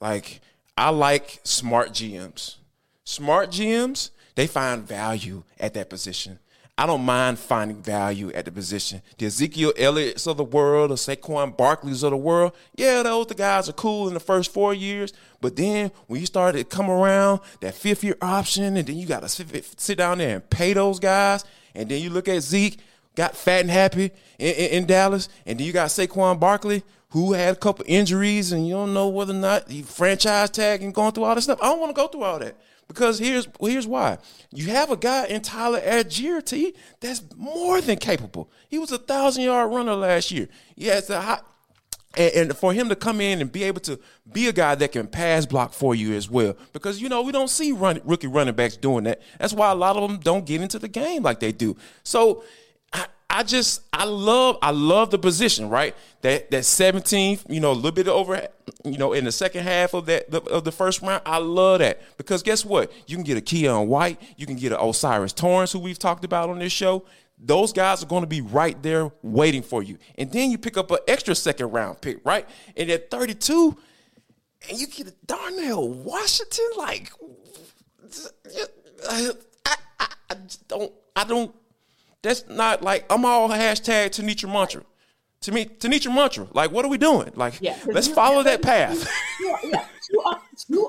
Like, 0.00 0.40
I 0.76 0.90
like 0.90 1.40
smart 1.44 1.90
GMs. 1.90 2.56
Smart 3.04 3.50
GMs, 3.50 4.10
they 4.34 4.46
find 4.46 4.86
value 4.86 5.44
at 5.58 5.74
that 5.74 5.88
position. 5.88 6.38
I 6.78 6.84
don't 6.84 7.06
mind 7.06 7.38
finding 7.38 7.82
value 7.82 8.30
at 8.32 8.44
the 8.44 8.52
position. 8.52 9.00
The 9.16 9.26
Ezekiel 9.26 9.72
Elliott's 9.78 10.26
of 10.26 10.36
the 10.36 10.44
world, 10.44 10.90
the 10.90 10.96
Saquon 10.96 11.56
Barkley's 11.56 12.02
of 12.02 12.10
the 12.10 12.18
world, 12.18 12.52
yeah, 12.74 13.02
those 13.02 13.28
the 13.28 13.34
guys 13.34 13.66
are 13.70 13.72
cool 13.72 14.08
in 14.08 14.14
the 14.14 14.20
first 14.20 14.52
four 14.52 14.74
years. 14.74 15.14
But 15.40 15.56
then 15.56 15.90
when 16.06 16.20
you 16.20 16.26
start 16.26 16.54
to 16.54 16.64
come 16.64 16.90
around 16.90 17.40
that 17.62 17.74
fifth 17.74 18.04
year 18.04 18.18
option, 18.20 18.76
and 18.76 18.86
then 18.86 18.96
you 18.96 19.06
got 19.06 19.20
to 19.20 19.28
sit, 19.28 19.80
sit 19.80 19.96
down 19.96 20.18
there 20.18 20.34
and 20.34 20.50
pay 20.50 20.74
those 20.74 21.00
guys, 21.00 21.46
and 21.74 21.88
then 21.88 22.02
you 22.02 22.10
look 22.10 22.28
at 22.28 22.42
Zeke, 22.42 22.78
got 23.14 23.34
fat 23.34 23.62
and 23.62 23.70
happy 23.70 24.10
in, 24.38 24.54
in, 24.54 24.70
in 24.72 24.86
Dallas, 24.86 25.30
and 25.46 25.58
then 25.58 25.66
you 25.66 25.72
got 25.72 25.88
Saquon 25.88 26.38
Barkley, 26.38 26.82
who 27.10 27.32
had 27.32 27.56
a 27.56 27.58
couple 27.58 27.84
injuries, 27.88 28.52
and 28.52 28.66
you 28.66 28.74
don't 28.74 28.92
know 28.92 29.08
whether 29.08 29.32
or 29.32 29.36
not 29.36 29.70
he 29.70 29.82
franchise 29.82 30.50
tag 30.50 30.82
and 30.82 30.94
going 30.94 31.12
through 31.12 31.24
all 31.24 31.34
this 31.34 31.44
stuff. 31.44 31.58
I 31.62 31.66
don't 31.66 31.80
want 31.80 31.94
to 31.94 32.00
go 32.00 32.08
through 32.08 32.24
all 32.24 32.38
that. 32.38 32.56
Because 32.88 33.18
here's 33.18 33.48
here's 33.60 33.86
why. 33.86 34.18
You 34.52 34.68
have 34.68 34.90
a 34.90 34.96
guy 34.96 35.26
in 35.26 35.42
Tyler 35.42 35.80
Allgeier 35.80 36.44
T 36.44 36.74
that's 37.00 37.22
more 37.36 37.80
than 37.80 37.98
capable. 37.98 38.50
He 38.68 38.78
was 38.78 38.92
a 38.92 38.98
thousand 38.98 39.42
yard 39.44 39.72
runner 39.72 39.94
last 39.94 40.30
year. 40.30 40.48
Yeah, 40.76 41.00
and, 42.16 42.34
and, 42.34 42.56
for 42.56 42.72
him 42.72 42.88
to 42.88 42.96
come 42.96 43.20
in 43.20 43.40
and 43.40 43.50
be 43.50 43.64
able 43.64 43.80
to 43.82 43.98
be 44.32 44.46
a 44.48 44.52
guy 44.52 44.74
that 44.76 44.92
can 44.92 45.06
pass 45.06 45.46
block 45.46 45.72
for 45.72 45.94
you 45.94 46.14
as 46.14 46.30
well, 46.30 46.56
because 46.72 47.02
you 47.02 47.08
know 47.08 47.22
we 47.22 47.32
don't 47.32 47.50
see 47.50 47.72
run, 47.72 48.00
rookie 48.04 48.28
running 48.28 48.54
backs 48.54 48.76
doing 48.76 49.04
that. 49.04 49.20
That's 49.38 49.52
why 49.52 49.70
a 49.70 49.74
lot 49.74 49.96
of 49.96 50.08
them 50.08 50.20
don't 50.20 50.46
get 50.46 50.60
into 50.60 50.78
the 50.78 50.88
game 50.88 51.22
like 51.22 51.40
they 51.40 51.52
do. 51.52 51.76
So 52.04 52.44
I 53.36 53.42
just 53.42 53.82
I 53.92 54.06
love 54.06 54.56
I 54.62 54.70
love 54.70 55.10
the 55.10 55.18
position, 55.18 55.68
right? 55.68 55.94
That 56.22 56.50
that 56.52 56.62
17th, 56.62 57.44
you 57.50 57.60
know, 57.60 57.70
a 57.70 57.74
little 57.74 57.90
bit 57.92 58.08
over, 58.08 58.48
you 58.82 58.96
know, 58.96 59.12
in 59.12 59.26
the 59.26 59.30
second 59.32 59.64
half 59.64 59.92
of 59.92 60.06
that 60.06 60.34
of 60.34 60.64
the 60.64 60.72
first 60.72 61.02
round. 61.02 61.20
I 61.26 61.36
love 61.36 61.80
that 61.80 62.00
because 62.16 62.42
guess 62.42 62.64
what? 62.64 62.90
You 63.06 63.14
can 63.14 63.24
get 63.24 63.36
a 63.36 63.42
Keion 63.42 63.88
White, 63.88 64.22
you 64.38 64.46
can 64.46 64.56
get 64.56 64.72
an 64.72 64.78
O'Cyrus 64.78 65.34
Torrence, 65.34 65.70
who 65.70 65.80
we've 65.80 65.98
talked 65.98 66.24
about 66.24 66.48
on 66.48 66.60
this 66.60 66.72
show. 66.72 67.04
Those 67.38 67.74
guys 67.74 68.02
are 68.02 68.06
going 68.06 68.22
to 68.22 68.26
be 68.26 68.40
right 68.40 68.82
there 68.82 69.12
waiting 69.20 69.62
for 69.62 69.82
you, 69.82 69.98
and 70.16 70.32
then 70.32 70.50
you 70.50 70.56
pick 70.56 70.78
up 70.78 70.90
an 70.90 70.98
extra 71.06 71.34
second 71.34 71.72
round 71.72 72.00
pick, 72.00 72.24
right? 72.24 72.48
And 72.74 72.88
at 72.88 73.10
32, 73.10 73.76
and 74.70 74.78
you 74.78 74.86
get 74.86 75.08
a 75.08 75.14
Darnell 75.26 75.92
Washington, 75.92 76.68
like 76.78 77.12
I, 79.10 79.30
I, 79.66 79.76
I 80.30 80.36
don't 80.68 80.92
I 81.14 81.24
don't 81.24 81.54
that's 82.22 82.46
not 82.48 82.82
like 82.82 83.04
I'm 83.10 83.24
all 83.24 83.48
hashtag 83.48 84.10
Tenitra 84.10 84.52
Mantra. 84.52 84.82
To 85.42 85.52
me, 85.52 85.66
Tenitra 85.66 86.12
Mantra. 86.14 86.48
Like, 86.52 86.72
what 86.72 86.84
are 86.84 86.88
we 86.88 86.98
doing? 86.98 87.30
Like, 87.34 87.60
yeah, 87.60 87.78
let's 87.86 88.08
follow 88.08 88.42
that 88.42 88.62
path. 88.62 89.08
Two, 89.38 89.54
yeah. 89.64 89.86
Two, 90.10 90.22
two, 90.66 90.88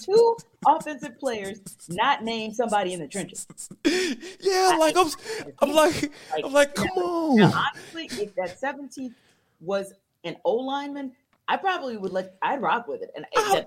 two 0.00 0.36
offensive 0.66 1.18
players 1.18 1.60
not 1.88 2.22
name 2.22 2.52
somebody 2.52 2.92
in 2.92 3.00
the 3.00 3.08
trenches. 3.08 3.46
Yeah, 4.40 4.76
like 4.78 4.96
I'm, 4.96 5.08
I'm 5.60 5.72
like, 5.72 6.12
I'm 6.42 6.52
like, 6.52 6.74
come 6.74 6.88
on. 6.96 7.36
Now, 7.36 7.64
honestly, 7.74 8.08
if 8.22 8.34
that 8.36 8.60
17th 8.60 9.14
was 9.60 9.92
an 10.24 10.36
O 10.44 10.54
lineman, 10.54 11.12
I 11.48 11.56
probably 11.56 11.96
would 11.96 12.12
let 12.12 12.36
I'd 12.42 12.60
rock 12.60 12.86
with 12.86 13.02
it. 13.02 13.10
And 13.16 13.24
uh, 13.36 13.62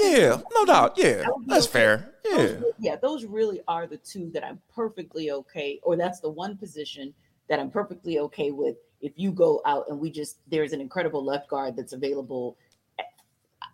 yeah, 0.00 0.40
no 0.54 0.64
doubt. 0.64 0.94
Yeah, 0.96 1.24
that's 1.46 1.66
okay. 1.66 1.72
fair. 1.72 2.14
Yeah, 2.24 2.36
those, 2.36 2.62
yeah, 2.78 2.96
those 2.96 3.24
really 3.26 3.60
are 3.68 3.86
the 3.86 3.98
two 3.98 4.30
that 4.32 4.44
I'm 4.44 4.58
perfectly 4.74 5.30
okay, 5.30 5.78
or 5.82 5.96
that's 5.96 6.20
the 6.20 6.30
one 6.30 6.56
position 6.56 7.12
that 7.48 7.60
I'm 7.60 7.70
perfectly 7.70 8.18
okay 8.20 8.50
with. 8.50 8.76
If 9.02 9.12
you 9.16 9.32
go 9.32 9.60
out 9.66 9.84
and 9.88 10.00
we 10.00 10.10
just 10.10 10.38
there's 10.48 10.72
an 10.72 10.80
incredible 10.80 11.22
left 11.22 11.48
guard 11.48 11.76
that's 11.76 11.92
available, 11.92 12.56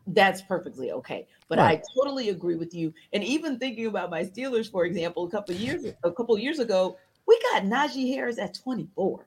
that's 0.08 0.42
perfectly 0.42 0.90
okay. 0.90 1.28
But 1.48 1.58
right. 1.58 1.78
I 1.78 1.82
totally 1.96 2.30
agree 2.30 2.56
with 2.56 2.74
you. 2.74 2.92
And 3.12 3.22
even 3.22 3.60
thinking 3.60 3.86
about 3.86 4.10
my 4.10 4.24
Steelers, 4.24 4.70
for 4.70 4.84
example, 4.84 5.24
a 5.24 5.30
couple 5.30 5.54
years 5.54 5.84
a 6.02 6.10
couple 6.10 6.36
years 6.36 6.58
ago, 6.58 6.98
we 7.26 7.40
got 7.52 7.62
Najee 7.62 8.12
Harris 8.12 8.38
at 8.38 8.54
24, 8.54 9.26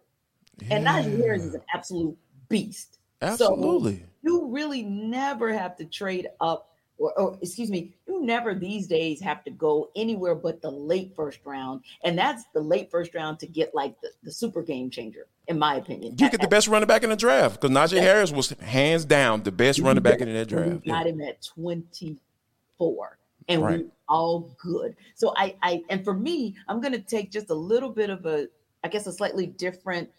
yeah. 0.59 0.75
and 0.75 0.85
Najee 0.85 1.17
Harris 1.17 1.43
is 1.43 1.53
an 1.53 1.61
absolute 1.73 2.17
beast. 2.49 2.94
Absolutely. 3.21 3.97
So 3.97 4.05
you 4.23 4.47
really 4.47 4.83
never 4.83 5.53
have 5.53 5.75
to 5.77 5.85
trade 5.85 6.27
up 6.41 6.75
or, 6.97 7.13
or, 7.19 7.37
excuse 7.41 7.69
me, 7.69 7.93
you 8.07 8.23
never 8.23 8.53
these 8.53 8.87
days 8.87 9.19
have 9.21 9.43
to 9.43 9.51
go 9.51 9.89
anywhere 9.95 10.35
but 10.35 10.61
the 10.61 10.71
late 10.71 11.13
first 11.15 11.39
round. 11.43 11.81
And 12.03 12.17
that's 12.17 12.45
the 12.53 12.61
late 12.61 12.89
first 12.89 13.13
round 13.13 13.39
to 13.39 13.47
get 13.47 13.75
like 13.75 13.99
the, 14.01 14.09
the 14.23 14.31
super 14.31 14.61
game 14.61 14.89
changer, 14.89 15.27
in 15.47 15.59
my 15.59 15.75
opinion. 15.75 16.15
You 16.17 16.29
get 16.29 16.41
the 16.41 16.47
best 16.47 16.67
running 16.67 16.87
back 16.87 17.03
in 17.03 17.09
the 17.09 17.15
draft 17.15 17.59
because 17.59 17.75
Najee. 17.75 17.99
Harris 17.99 18.31
was 18.31 18.49
hands 18.61 19.05
down 19.05 19.43
the 19.43 19.51
best 19.51 19.79
running 19.79 20.03
back 20.03 20.21
in 20.21 20.33
that 20.33 20.47
draft. 20.47 20.85
We 20.85 20.91
got 20.91 21.05
yeah. 21.05 21.11
him 21.11 21.21
at 21.21 21.41
24 21.41 23.17
and 23.47 23.61
right. 23.61 23.79
we 23.79 23.85
all 24.07 24.55
good. 24.61 24.95
So 25.15 25.33
I, 25.35 25.55
I, 25.61 25.83
and 25.89 26.03
for 26.03 26.13
me, 26.13 26.55
I'm 26.67 26.79
going 26.79 26.93
to 26.93 27.01
take 27.01 27.31
just 27.31 27.49
a 27.49 27.55
little 27.55 27.89
bit 27.89 28.09
of 28.09 28.25
a, 28.25 28.47
I 28.83 28.87
guess, 28.87 29.07
a 29.07 29.11
slightly 29.11 29.47
different 29.47 30.09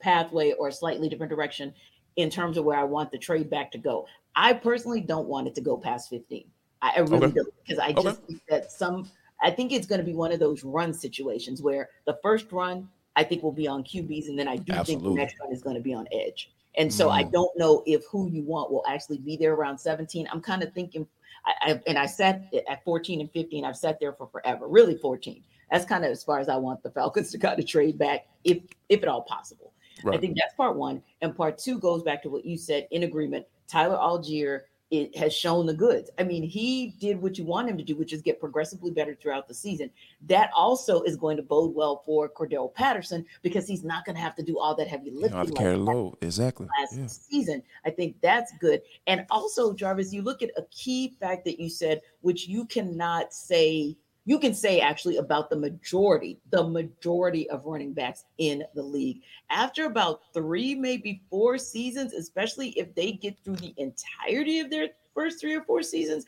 pathway 0.00 0.52
or 0.52 0.68
a 0.68 0.72
slightly 0.72 1.08
different 1.08 1.30
direction 1.30 1.72
in 2.16 2.30
terms 2.30 2.56
of 2.56 2.64
where 2.64 2.78
I 2.78 2.84
want 2.84 3.10
the 3.10 3.18
trade 3.18 3.50
back 3.50 3.70
to 3.72 3.78
go. 3.78 4.06
I 4.36 4.52
personally 4.52 5.00
don't 5.00 5.28
want 5.28 5.46
it 5.46 5.54
to 5.56 5.60
go 5.60 5.76
past 5.76 6.10
15. 6.10 6.44
I, 6.82 6.92
I 6.96 7.00
really 7.00 7.26
okay. 7.26 7.34
don't 7.34 7.54
because 7.66 7.78
I 7.78 7.92
just 7.92 8.22
think 8.24 8.40
that 8.48 8.72
some 8.72 9.10
I 9.42 9.50
think 9.50 9.72
it's 9.72 9.86
going 9.86 10.00
to 10.00 10.04
be 10.04 10.14
one 10.14 10.32
of 10.32 10.40
those 10.40 10.64
run 10.64 10.92
situations 10.92 11.62
where 11.62 11.88
the 12.06 12.18
first 12.22 12.52
run 12.52 12.88
I 13.16 13.24
think 13.24 13.42
will 13.42 13.52
be 13.52 13.66
on 13.66 13.82
QBs, 13.82 14.28
and 14.28 14.38
then 14.38 14.48
I 14.48 14.56
do 14.56 14.72
Absolutely. 14.72 14.94
think 14.94 15.02
the 15.02 15.14
next 15.14 15.34
run 15.40 15.52
is 15.52 15.62
going 15.62 15.76
to 15.76 15.82
be 15.82 15.94
on 15.94 16.06
edge. 16.12 16.52
And 16.76 16.92
so 16.92 17.08
mm. 17.08 17.12
I 17.12 17.22
don't 17.24 17.50
know 17.58 17.82
if 17.86 18.04
who 18.10 18.30
you 18.30 18.44
want 18.44 18.70
will 18.70 18.84
actually 18.88 19.18
be 19.18 19.36
there 19.36 19.54
around 19.54 19.78
17. 19.78 20.28
I'm 20.30 20.40
kind 20.40 20.62
of 20.62 20.72
thinking, 20.72 21.06
I, 21.44 21.72
I, 21.72 21.80
and 21.88 21.98
I 21.98 22.06
sat 22.06 22.44
at 22.68 22.84
14 22.84 23.20
and 23.20 23.30
15. 23.32 23.64
I've 23.64 23.76
sat 23.76 23.98
there 24.00 24.12
for 24.12 24.28
forever, 24.28 24.68
really 24.68 24.96
14. 24.96 25.42
That's 25.70 25.84
kind 25.84 26.04
of 26.04 26.10
as 26.12 26.22
far 26.22 26.38
as 26.38 26.48
I 26.48 26.56
want 26.56 26.82
the 26.82 26.90
Falcons 26.90 27.30
to 27.32 27.38
kind 27.38 27.58
of 27.58 27.66
trade 27.66 27.98
back, 27.98 28.26
if 28.44 28.58
if 28.88 29.02
at 29.02 29.08
all 29.08 29.22
possible. 29.22 29.72
Right. 30.04 30.16
I 30.16 30.20
think 30.20 30.36
that's 30.36 30.54
part 30.54 30.76
one. 30.76 31.02
And 31.20 31.34
part 31.34 31.58
two 31.58 31.78
goes 31.78 32.02
back 32.02 32.22
to 32.22 32.30
what 32.30 32.44
you 32.44 32.56
said 32.56 32.88
in 32.90 33.02
agreement. 33.04 33.46
Tyler 33.68 33.96
Allgeier 33.96 34.62
it 34.90 35.16
has 35.16 35.32
shown 35.32 35.66
the 35.66 35.74
goods. 35.74 36.10
I 36.18 36.24
mean, 36.24 36.42
he 36.42 36.94
did 36.98 37.22
what 37.22 37.38
you 37.38 37.44
want 37.44 37.68
him 37.68 37.78
to 37.78 37.84
do, 37.84 37.96
which 37.96 38.12
is 38.12 38.22
get 38.22 38.40
progressively 38.40 38.90
better 38.90 39.14
throughout 39.14 39.46
the 39.46 39.54
season. 39.54 39.88
That 40.26 40.50
also 40.54 41.02
is 41.02 41.16
going 41.16 41.36
to 41.36 41.44
bode 41.44 41.74
well 41.74 42.02
for 42.04 42.28
Cordarrelle 42.28 42.74
Patterson 42.74 43.24
because 43.42 43.68
he's 43.68 43.84
not 43.84 44.04
going 44.04 44.16
to 44.16 44.22
have 44.22 44.34
to 44.36 44.42
do 44.42 44.58
all 44.58 44.74
that 44.74 44.88
heavy 44.88 45.12
lifting. 45.12 45.38
Not 45.38 45.54
carry 45.54 45.76
load, 45.76 46.16
exactly. 46.22 46.66
Last 46.80 46.98
yeah. 46.98 47.06
season, 47.06 47.62
I 47.84 47.90
think 47.90 48.16
that's 48.20 48.52
good. 48.60 48.82
And 49.06 49.24
also, 49.30 49.72
Jarvis, 49.72 50.12
you 50.12 50.22
look 50.22 50.42
at 50.42 50.50
a 50.56 50.62
key 50.72 51.14
fact 51.20 51.44
that 51.44 51.60
you 51.60 51.70
said, 51.70 52.00
which 52.22 52.48
you 52.48 52.64
cannot 52.64 53.32
say 53.32 53.96
you 54.24 54.38
can 54.38 54.54
say 54.54 54.80
actually 54.80 55.16
about 55.16 55.50
the 55.50 55.56
majority, 55.56 56.38
the 56.50 56.62
majority 56.62 57.48
of 57.50 57.64
running 57.64 57.92
backs 57.92 58.24
in 58.38 58.62
the 58.74 58.82
league. 58.82 59.22
After 59.50 59.86
about 59.86 60.20
three, 60.34 60.74
maybe 60.74 61.22
four 61.30 61.58
seasons, 61.58 62.12
especially 62.12 62.70
if 62.70 62.94
they 62.94 63.12
get 63.12 63.36
through 63.44 63.56
the 63.56 63.74
entirety 63.76 64.60
of 64.60 64.70
their 64.70 64.88
first 65.14 65.40
three 65.40 65.54
or 65.54 65.62
four 65.62 65.82
seasons, 65.82 66.26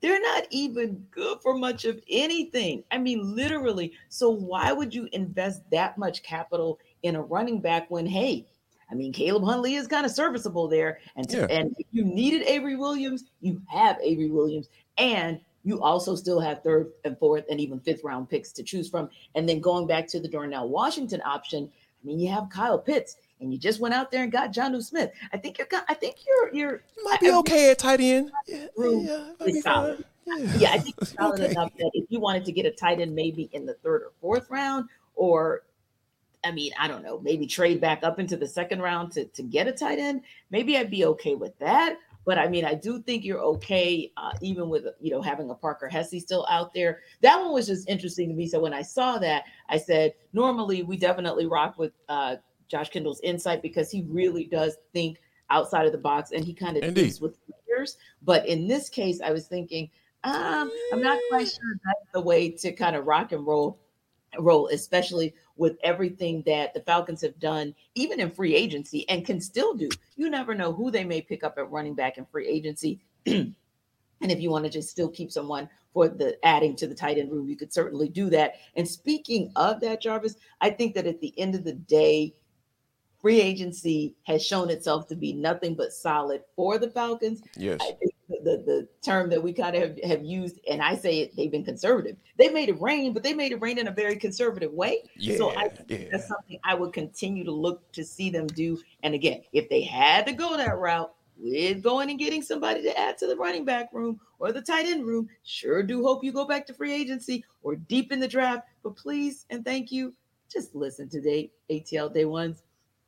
they're 0.00 0.20
not 0.20 0.46
even 0.50 1.04
good 1.10 1.38
for 1.42 1.54
much 1.54 1.84
of 1.84 2.00
anything. 2.10 2.82
I 2.90 2.98
mean, 2.98 3.36
literally. 3.36 3.92
So, 4.08 4.30
why 4.30 4.72
would 4.72 4.92
you 4.92 5.08
invest 5.12 5.62
that 5.70 5.96
much 5.96 6.22
capital 6.22 6.80
in 7.02 7.16
a 7.16 7.22
running 7.22 7.60
back 7.60 7.90
when, 7.90 8.06
hey, 8.06 8.46
I 8.90 8.94
mean, 8.94 9.12
Caleb 9.12 9.44
Huntley 9.44 9.76
is 9.76 9.86
kind 9.86 10.04
of 10.04 10.12
serviceable 10.12 10.68
there. 10.68 10.98
And, 11.16 11.30
yeah. 11.30 11.46
and 11.48 11.74
if 11.78 11.86
you 11.92 12.04
needed 12.04 12.42
Avery 12.42 12.76
Williams, 12.76 13.24
you 13.40 13.62
have 13.68 13.96
Avery 14.02 14.30
Williams. 14.30 14.68
And 14.98 15.40
you 15.64 15.80
also 15.80 16.14
still 16.14 16.40
have 16.40 16.62
third 16.62 16.92
and 17.04 17.18
fourth 17.18 17.44
and 17.50 17.60
even 17.60 17.80
fifth 17.80 18.04
round 18.04 18.28
picks 18.28 18.52
to 18.52 18.62
choose 18.62 18.88
from. 18.88 19.08
And 19.34 19.48
then 19.48 19.60
going 19.60 19.86
back 19.86 20.06
to 20.08 20.20
the 20.20 20.28
Darnell 20.28 20.68
Washington 20.68 21.22
option, 21.24 21.70
I 22.02 22.06
mean, 22.06 22.18
you 22.18 22.28
have 22.30 22.50
Kyle 22.50 22.78
Pitts, 22.78 23.16
and 23.40 23.52
you 23.52 23.58
just 23.58 23.80
went 23.80 23.94
out 23.94 24.10
there 24.10 24.24
and 24.24 24.32
got 24.32 24.52
John 24.52 24.72
Jonnu 24.72 24.82
Smith. 24.82 25.10
I 25.32 25.36
think 25.36 25.58
you're. 25.58 25.68
I 25.88 25.94
think 25.94 26.16
you're. 26.26 26.54
You're. 26.54 26.82
You 26.96 27.04
might 27.04 27.20
be 27.20 27.30
I, 27.30 27.36
okay 27.38 27.70
at 27.70 27.78
tight 27.78 28.00
end. 28.00 28.30
Yeah, 28.46 28.66
yeah, 28.76 29.60
solid. 29.60 30.04
Yeah. 30.26 30.36
yeah, 30.56 30.70
I 30.72 30.78
think 30.78 30.96
it's 31.00 31.12
solid 31.18 31.40
okay. 31.40 31.50
enough 31.52 31.72
that 31.78 31.90
if 31.94 32.06
you 32.08 32.20
wanted 32.20 32.44
to 32.46 32.52
get 32.52 32.66
a 32.66 32.70
tight 32.70 33.00
end, 33.00 33.14
maybe 33.14 33.48
in 33.52 33.66
the 33.66 33.74
third 33.74 34.02
or 34.02 34.12
fourth 34.20 34.50
round, 34.50 34.88
or 35.14 35.62
I 36.44 36.50
mean, 36.50 36.72
I 36.78 36.88
don't 36.88 37.02
know, 37.02 37.20
maybe 37.20 37.46
trade 37.46 37.80
back 37.80 38.02
up 38.02 38.18
into 38.18 38.36
the 38.36 38.48
second 38.48 38.80
round 38.80 39.12
to, 39.12 39.26
to 39.26 39.42
get 39.42 39.68
a 39.68 39.72
tight 39.72 39.98
end. 39.98 40.22
Maybe 40.50 40.76
I'd 40.76 40.90
be 40.90 41.04
okay 41.06 41.34
with 41.34 41.56
that. 41.58 41.98
But 42.24 42.38
I 42.38 42.48
mean, 42.48 42.64
I 42.64 42.74
do 42.74 43.02
think 43.02 43.24
you're 43.24 43.40
okay, 43.40 44.12
uh, 44.16 44.32
even 44.40 44.68
with 44.68 44.84
you 45.00 45.10
know 45.10 45.20
having 45.20 45.50
a 45.50 45.54
Parker 45.54 45.88
Hesse 45.88 46.20
still 46.20 46.46
out 46.48 46.72
there. 46.72 47.00
That 47.20 47.40
one 47.40 47.52
was 47.52 47.66
just 47.66 47.88
interesting 47.88 48.28
to 48.28 48.34
me. 48.34 48.46
So 48.46 48.60
when 48.60 48.72
I 48.72 48.82
saw 48.82 49.18
that, 49.18 49.44
I 49.68 49.78
said, 49.78 50.14
normally 50.32 50.82
we 50.82 50.96
definitely 50.96 51.46
rock 51.46 51.78
with 51.78 51.92
uh, 52.08 52.36
Josh 52.68 52.90
Kendall's 52.90 53.20
insight 53.22 53.62
because 53.62 53.90
he 53.90 54.04
really 54.08 54.44
does 54.44 54.76
think 54.92 55.18
outside 55.50 55.86
of 55.86 55.92
the 55.92 55.98
box 55.98 56.32
and 56.32 56.44
he 56.44 56.54
kind 56.54 56.76
of 56.76 56.94
thinks 56.94 57.20
with 57.20 57.36
players. 57.66 57.98
But 58.22 58.46
in 58.46 58.66
this 58.66 58.88
case, 58.88 59.20
I 59.20 59.32
was 59.32 59.46
thinking, 59.46 59.90
um, 60.24 60.70
I'm 60.92 61.02
not 61.02 61.18
quite 61.28 61.48
sure 61.48 61.76
that's 61.84 62.12
the 62.14 62.20
way 62.20 62.48
to 62.50 62.72
kind 62.72 62.96
of 62.96 63.06
rock 63.06 63.32
and 63.32 63.46
roll 63.46 63.78
roll, 64.38 64.68
especially 64.68 65.34
with 65.56 65.76
everything 65.82 66.42
that 66.46 66.74
the 66.74 66.80
Falcons 66.80 67.20
have 67.20 67.38
done, 67.38 67.74
even 67.94 68.20
in 68.20 68.30
free 68.30 68.54
agency, 68.54 69.08
and 69.08 69.26
can 69.26 69.40
still 69.40 69.74
do. 69.74 69.88
You 70.16 70.30
never 70.30 70.54
know 70.54 70.72
who 70.72 70.90
they 70.90 71.04
may 71.04 71.20
pick 71.20 71.44
up 71.44 71.58
at 71.58 71.70
running 71.70 71.94
back 71.94 72.18
in 72.18 72.26
free 72.26 72.46
agency. 72.46 73.00
and 73.26 73.54
if 74.20 74.40
you 74.40 74.50
want 74.50 74.64
to 74.64 74.70
just 74.70 74.88
still 74.88 75.08
keep 75.08 75.30
someone 75.30 75.68
for 75.92 76.08
the 76.08 76.38
adding 76.44 76.74
to 76.76 76.86
the 76.86 76.94
tight 76.94 77.18
end 77.18 77.30
room, 77.30 77.48
you 77.48 77.56
could 77.56 77.72
certainly 77.72 78.08
do 78.08 78.30
that. 78.30 78.54
And 78.76 78.88
speaking 78.88 79.52
of 79.56 79.80
that, 79.80 80.00
Jarvis, 80.00 80.36
I 80.60 80.70
think 80.70 80.94
that 80.94 81.06
at 81.06 81.20
the 81.20 81.38
end 81.38 81.54
of 81.54 81.64
the 81.64 81.74
day, 81.74 82.34
free 83.20 83.40
agency 83.40 84.16
has 84.24 84.44
shown 84.44 84.70
itself 84.70 85.06
to 85.08 85.16
be 85.16 85.32
nothing 85.32 85.74
but 85.74 85.92
solid 85.92 86.42
for 86.56 86.78
the 86.78 86.90
Falcons. 86.90 87.42
Yes. 87.56 87.78
The, 88.00 88.11
the, 88.42 88.62
the, 88.64 88.88
term 89.02 89.30
that 89.30 89.42
we 89.42 89.52
kind 89.52 89.74
of 89.74 89.82
have, 89.82 89.98
have, 90.04 90.24
used, 90.24 90.60
and 90.70 90.80
I 90.80 90.94
say 90.94 91.20
it, 91.20 91.36
they've 91.36 91.50
been 91.50 91.64
conservative. 91.64 92.16
They 92.38 92.48
made 92.50 92.68
it 92.68 92.80
rain, 92.80 93.12
but 93.12 93.22
they 93.22 93.34
made 93.34 93.52
it 93.52 93.60
rain 93.60 93.78
in 93.78 93.88
a 93.88 93.92
very 93.92 94.16
conservative 94.16 94.72
way. 94.72 95.02
Yeah, 95.16 95.36
so 95.36 95.50
I 95.50 95.70
yeah. 95.88 96.08
that's 96.10 96.28
something 96.28 96.58
I 96.64 96.74
would 96.74 96.92
continue 96.92 97.44
to 97.44 97.50
look 97.50 97.90
to 97.92 98.04
see 98.04 98.30
them 98.30 98.46
do. 98.46 98.78
And 99.02 99.14
again, 99.14 99.42
if 99.52 99.68
they 99.68 99.82
had 99.82 100.26
to 100.26 100.32
go 100.32 100.56
that 100.56 100.78
route 100.78 101.12
with 101.36 101.82
going 101.82 102.10
and 102.10 102.18
getting 102.18 102.42
somebody 102.42 102.82
to 102.82 102.98
add 102.98 103.18
to 103.18 103.26
the 103.26 103.36
running 103.36 103.64
back 103.64 103.88
room 103.92 104.20
or 104.38 104.52
the 104.52 104.62
tight 104.62 104.86
end 104.86 105.04
room, 105.04 105.28
sure 105.42 105.82
do 105.82 106.02
hope 106.02 106.22
you 106.22 106.32
go 106.32 106.44
back 106.44 106.66
to 106.66 106.74
free 106.74 106.92
agency 106.92 107.44
or 107.62 107.76
deep 107.76 108.12
in 108.12 108.20
the 108.20 108.28
draft. 108.28 108.68
But 108.82 108.96
please 108.96 109.46
and 109.50 109.64
thank 109.64 109.90
you, 109.90 110.14
just 110.52 110.74
listen 110.74 111.08
to 111.08 111.20
the 111.20 111.50
ATL 111.70 112.12
day 112.12 112.24
ones 112.24 112.62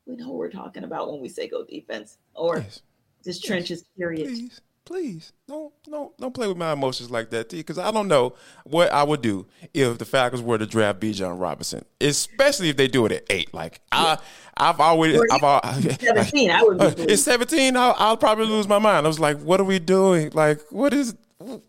we 0.05 0.15
know 0.15 0.29
what 0.29 0.37
we're 0.37 0.51
talking 0.51 0.83
about 0.83 1.11
when 1.11 1.21
we 1.21 1.29
say 1.29 1.47
go 1.47 1.63
defense 1.63 2.17
or 2.33 2.57
yes. 2.57 2.81
just 3.23 3.43
yes. 3.43 3.47
trenches, 3.47 3.85
period. 3.97 4.27
Please, 4.27 4.61
please, 4.85 5.33
don't, 5.47 5.73
don't, 5.83 6.15
don't 6.17 6.33
play 6.33 6.47
with 6.47 6.57
my 6.57 6.71
emotions 6.71 7.11
like 7.11 7.31
that, 7.31 7.49
T. 7.49 7.57
Because 7.57 7.77
I 7.77 7.91
don't 7.91 8.07
know 8.07 8.35
what 8.63 8.91
I 8.91 9.03
would 9.03 9.21
do 9.21 9.47
if 9.73 9.97
the 9.97 10.05
Falcons 10.05 10.41
were 10.41 10.57
to 10.57 10.65
draft 10.65 10.99
Bijan 10.99 11.39
Robinson, 11.39 11.83
especially 11.99 12.69
if 12.69 12.77
they 12.77 12.87
do 12.87 13.05
it 13.05 13.11
at 13.11 13.23
eight. 13.29 13.53
Like 13.53 13.81
yeah. 13.91 14.17
I, 14.57 14.69
I've 14.69 14.79
always, 14.79 15.19
I've 15.31 15.43
always, 15.43 15.99
seventeen. 15.99 16.51
I 16.51 16.63
would. 16.63 16.81
Uh, 16.81 16.93
it's 16.97 17.23
seventeen. 17.23 17.75
I'll, 17.75 17.95
I'll 17.97 18.17
probably 18.17 18.45
lose 18.45 18.67
my 18.67 18.79
mind. 18.79 19.05
I 19.05 19.09
was 19.09 19.19
like, 19.19 19.39
what 19.39 19.59
are 19.59 19.65
we 19.65 19.79
doing? 19.79 20.31
Like, 20.33 20.61
what 20.69 20.93
is 20.93 21.15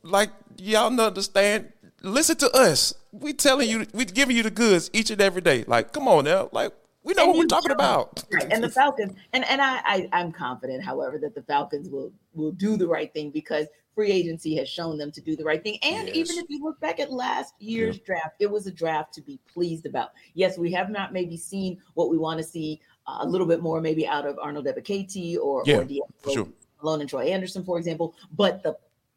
like? 0.02 0.30
Y'all 0.58 0.90
don't 0.90 1.00
understand. 1.00 1.72
Listen 2.02 2.36
to 2.36 2.50
us. 2.52 2.94
We 3.12 3.32
telling 3.32 3.68
you, 3.68 3.86
we 3.92 4.04
giving 4.04 4.36
you 4.36 4.42
the 4.42 4.50
goods 4.50 4.90
each 4.92 5.10
and 5.10 5.20
every 5.20 5.40
day. 5.40 5.64
Like, 5.66 5.92
come 5.92 6.06
on 6.06 6.24
now. 6.24 6.50
Like, 6.52 6.72
we 7.06 7.14
know 7.14 7.22
and 7.22 7.28
what 7.30 7.38
we're 7.38 7.46
talking 7.46 7.70
about. 7.70 8.24
Right. 8.32 8.48
And 8.50 8.62
the 8.62 8.68
Falcons, 8.68 9.14
and, 9.32 9.44
and 9.48 9.62
I, 9.62 9.80
I 9.84 10.08
I'm 10.12 10.32
confident, 10.32 10.84
however, 10.84 11.18
that 11.18 11.34
the 11.34 11.42
Falcons 11.42 11.88
will 11.88 12.12
will 12.34 12.50
do 12.50 12.76
the 12.76 12.86
right 12.86 13.12
thing 13.14 13.30
because 13.30 13.68
free 13.94 14.10
agency 14.10 14.56
has 14.56 14.68
shown 14.68 14.98
them 14.98 15.12
to 15.12 15.20
do 15.20 15.36
the 15.36 15.44
right 15.44 15.62
thing. 15.62 15.78
And 15.82 16.08
yes. 16.08 16.16
even 16.16 16.38
if 16.38 16.46
you 16.48 16.62
look 16.62 16.78
back 16.80 16.98
at 16.98 17.12
last 17.12 17.54
year's 17.60 17.96
yeah. 17.96 18.02
draft, 18.04 18.36
it 18.40 18.50
was 18.50 18.66
a 18.66 18.72
draft 18.72 19.14
to 19.14 19.22
be 19.22 19.38
pleased 19.52 19.86
about. 19.86 20.10
Yes, 20.34 20.58
we 20.58 20.72
have 20.72 20.90
not 20.90 21.12
maybe 21.12 21.36
seen 21.36 21.78
what 21.94 22.10
we 22.10 22.18
want 22.18 22.38
to 22.38 22.44
see 22.44 22.80
uh, 23.06 23.18
a 23.20 23.26
little 23.26 23.46
bit 23.46 23.62
more, 23.62 23.80
maybe 23.80 24.06
out 24.06 24.26
of 24.26 24.38
Arnold 24.42 24.66
Ebiketie 24.66 25.38
or 25.38 25.62
yeah, 25.64 25.76
or 25.76 25.84
D'Angelo 25.84 26.08
sure. 26.34 26.48
Malone 26.82 27.02
and 27.02 27.08
Troy 27.08 27.26
Anderson, 27.26 27.64
for 27.64 27.78
example. 27.78 28.14
But 28.36 28.64
the 28.64 28.76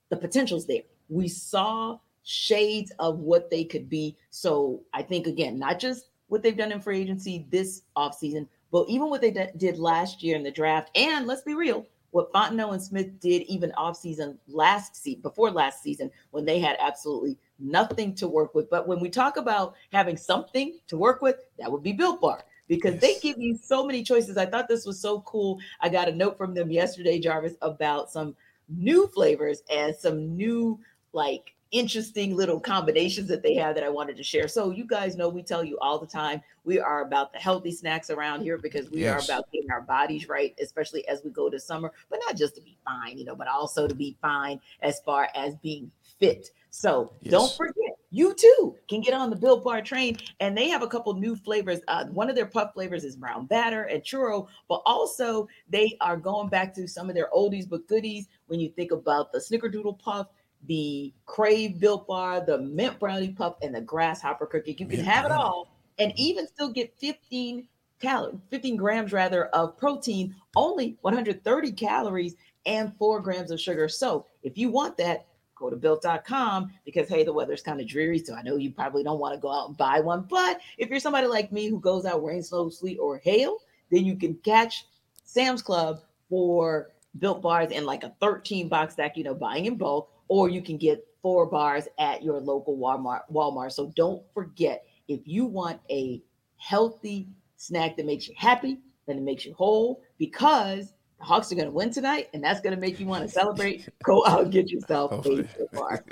the 0.10 0.17
potential's 0.17 0.67
there. 0.67 0.84
We 1.10 1.28
saw 1.28 1.97
shades 2.23 2.91
of 2.99 3.17
what 3.19 3.49
they 3.49 3.63
could 3.63 3.89
be. 3.89 4.15
So 4.30 4.84
I 4.93 5.02
think 5.02 5.25
again, 5.25 5.58
not 5.58 5.80
just 5.80 6.06
what 6.30 6.42
they've 6.42 6.58
done 6.58 6.72
in 6.72 6.80
free 6.80 7.02
agency 7.02 7.46
this 7.50 7.84
offseason, 7.98 8.48
but 8.72 8.88
even 8.88 9.10
what 9.10 9.22
they 9.22 9.32
d- 9.32 9.48
did 9.58 9.78
last 9.78 10.24
year 10.24 10.36
in 10.36 10.44
the 10.44 10.52
draft. 10.52 10.89
And 10.96 11.28
let's 11.28 11.42
be 11.42 11.56
real, 11.56 11.86
what 12.12 12.32
Fontenot 12.32 12.74
and 12.74 12.82
Smith 12.82 13.20
did 13.20 13.44
even 13.44 13.72
offseason 13.78 14.38
last 14.48 14.96
season, 14.96 15.22
before 15.22 15.52
last 15.52 15.84
season, 15.84 16.10
when 16.32 16.46
they 16.46 16.60
had 16.60 16.78
absolutely 16.80 17.38
nothing 17.60 18.15
to 18.15 18.28
work 18.28 18.56
with. 18.56 18.70
But 18.70 18.88
when 18.88 19.00
we 19.00 19.10
talk 19.10 19.38
about 19.38 19.76
having 19.92 20.18
something 20.18 20.80
to 20.88 20.98
work 20.98 21.22
with, 21.22 21.38
that 21.60 21.72
would 21.72 21.84
be 21.84 21.94
Built 21.94 22.22
Bar 22.22 22.44
because 22.68 22.94
yes. 22.94 23.02
they 23.02 23.20
give 23.20 23.38
you 23.39 23.58
so 23.62 23.86
many 23.86 24.04
choices. 24.04 24.38
I 24.38 24.46
thought 24.46 24.68
this 24.68 24.86
was 24.86 25.00
so 25.00 25.22
cool. 25.22 25.60
I 25.82 25.89
got 25.89 26.08
a 26.08 26.15
note 26.15 26.38
from 26.38 26.54
them 26.54 26.72
yesterday, 26.72 27.20
Jarvis, 27.20 27.56
about 27.62 28.12
some 28.12 28.36
new 28.70 29.08
flavors 29.08 29.63
and 29.70 29.96
some 29.96 30.36
new 30.38 30.80
like 31.12 31.56
interesting 31.71 32.36
little 32.36 32.60
combinations 32.60 33.27
that 33.27 33.43
they 33.43 33.53
have 33.55 33.75
that 33.75 33.84
I 33.84 33.89
wanted 33.89 34.17
to 34.17 34.23
share. 34.23 34.47
So 34.47 34.71
you 34.71 34.86
guys 34.86 35.15
know 35.15 35.29
we 35.29 35.43
tell 35.43 35.63
you 35.63 35.77
all 35.79 35.99
the 35.99 36.08
time 36.08 36.41
we 36.63 36.79
are 36.79 37.01
about 37.01 37.32
the 37.32 37.39
healthy 37.39 37.71
snacks 37.71 38.10
around 38.10 38.41
here 38.41 38.58
because 38.58 38.89
we 38.89 39.01
yes. 39.01 39.29
are 39.29 39.32
about 39.32 39.51
getting 39.51 39.71
our 39.71 39.82
bodies 39.82 40.27
right, 40.27 40.55
especially 40.62 41.08
as 41.08 41.23
we 41.23 41.32
go 41.32 41.49
to 41.49 41.60
summer, 41.60 41.91
but 42.10 42.19
not 42.25 42.36
just 42.36 42.55
to 42.55 42.62
be 42.62 42.77
fine, 42.86 43.17
you 43.17 43.25
know, 43.25 43.36
but 43.36 43.47
also 43.47 43.88
to 43.88 43.95
be 43.95 44.17
fine 44.21 44.60
as 44.82 44.99
far 45.01 45.29
as 45.36 45.55
being 45.58 45.91
fit. 46.19 46.51
So 46.71 47.13
yes. 47.21 47.32
don't 47.32 47.51
forget, 47.55 47.95
you 48.12 48.34
too 48.36 48.75
can 48.88 49.01
get 49.01 49.13
on 49.13 49.29
the 49.29 49.36
Built 49.36 49.63
Bar 49.63 49.82
train, 49.82 50.17
and 50.39 50.58
they 50.58 50.69
have 50.69 50.84
a 50.84 50.88
couple 50.88 51.13
new 51.13 51.36
flavors. 51.36 51.79
Uh, 51.88 52.05
one 52.05 52.29
of 52.29 52.36
their 52.36 52.45
puff 52.45 52.73
flavors 52.73 53.03
is 53.03 53.15
brown 53.15 53.45
batter 53.45 53.84
and 53.84 54.03
churro, 54.03 54.47
but 54.67 54.82
also 54.86 55.47
they 55.69 55.97
are 56.01 56.17
going 56.17 56.49
back 56.49 56.73
to 56.75 56.88
some 56.88 57.10
of 57.10 57.15
their 57.15 57.29
oldies 57.36 57.67
but 57.67 57.88
goodies. 57.88 58.27
When 58.47 58.60
you 58.60 58.69
think 58.69 58.91
about 58.91 59.32
the 59.32 59.39
Snickerdoodle 59.39 59.99
puff, 59.99 60.27
the 60.67 61.13
Crave 61.26 61.80
Built 61.80 62.08
Bar, 62.08 62.41
the 62.41 62.60
Mint 62.60 63.00
Brownie 63.00 63.30
Puff, 63.30 63.56
and 63.62 63.74
the 63.74 63.82
Grasshopper 63.82 64.45
Cookie. 64.45 64.76
You 64.78 64.86
can 64.86 65.04
have 65.04 65.26
it 65.26 65.32
all 65.32 65.69
and 66.00 66.13
even 66.15 66.48
still 66.48 66.69
get 66.69 66.98
15 66.98 67.67
calories, 68.02 68.39
15 68.50 68.78
grams 68.78 69.12
rather 69.12 69.48
of 69.48 69.78
protein, 69.78 70.34
only 70.56 70.98
130 71.02 71.72
calories 71.74 72.36
and 72.65 72.95
four 72.98 73.19
grams 73.19 73.52
of 73.52 73.60
sugar. 73.60 73.88
So 73.89 74.26
if 74.41 74.58
you 74.58 74.69
want 74.69 74.98
that, 74.98 75.28
go 75.56 75.69
to 75.69 75.76
built.com 75.76 76.72
because 76.86 77.10
hey, 77.10 77.24
the 77.24 77.34
weather's 77.34 77.62
kind 77.62 77.82
of 77.82 77.88
dreary. 77.88 78.19
So 78.19 78.34
I 78.34 78.41
know 78.41 78.56
you 78.56 78.72
probably 78.72 79.04
don't 79.04 79.19
want 79.19 79.36
to 79.36 79.41
go 79.41 79.52
out 79.52 79.67
and 79.67 79.78
buy 79.78 80.00
one. 80.00 80.26
But 80.30 80.62
if 80.78 80.89
you're 80.89 81.02
somebody 81.02 81.28
like 81.28 81.52
me 81.52 81.67
who 81.67 81.80
goes 81.80 82.06
out 82.06 82.24
rain, 82.24 82.41
snow, 82.41 82.69
sleet, 82.69 82.98
or 82.98 83.17
hail, 83.17 83.58
then 83.91 84.06
you 84.06 84.15
can 84.15 84.36
catch 84.36 84.86
Sam's 85.26 85.62
Club 85.62 86.02
for 86.30 86.91
built 87.17 87.41
bars 87.41 87.72
in 87.72 87.86
like 87.86 88.04
a 88.04 88.13
13 88.22 88.69
box 88.69 88.93
stack, 88.93 89.17
you 89.17 89.24
know, 89.24 89.34
buying 89.34 89.65
in 89.65 89.76
bulk 89.76 90.10
or 90.30 90.48
you 90.48 90.62
can 90.62 90.78
get 90.78 91.06
four 91.22 91.46
bars 91.46 91.88
at 92.00 92.24
your 92.24 92.39
local 92.39 92.78
Walmart. 92.78 93.22
Walmart. 93.32 93.74
So 93.74 93.92
don't 93.96 94.24
forget 94.34 94.86
if 95.08 95.22
you 95.26 95.46
want 95.46 95.82
a 95.89 96.22
healthy 96.58 97.28
snack 97.58 97.98
that 97.98 98.06
makes 98.06 98.28
you 98.28 98.36
happy, 98.38 98.80
that 99.08 99.18
it 99.18 99.22
makes 99.22 99.46
you 99.46 99.54
whole, 99.54 100.02
because 100.18 100.94
the 101.18 101.26
Hawks 101.26 101.52
are 101.52 101.56
going 101.56 101.68
to 101.68 101.72
win 101.72 101.92
tonight, 101.92 102.30
and 102.34 102.42
that's 102.42 102.62
going 102.62 102.74
to 102.74 102.80
make 102.80 103.00
you 103.00 103.06
want 103.06 103.24
to 103.24 103.30
celebrate. 103.30 103.89
Go 104.04 104.26
out 104.26 104.44
and 104.44 104.52
get 104.52 104.72
yourself 104.72 105.26
a 105.26 105.48
bar. 105.74 106.04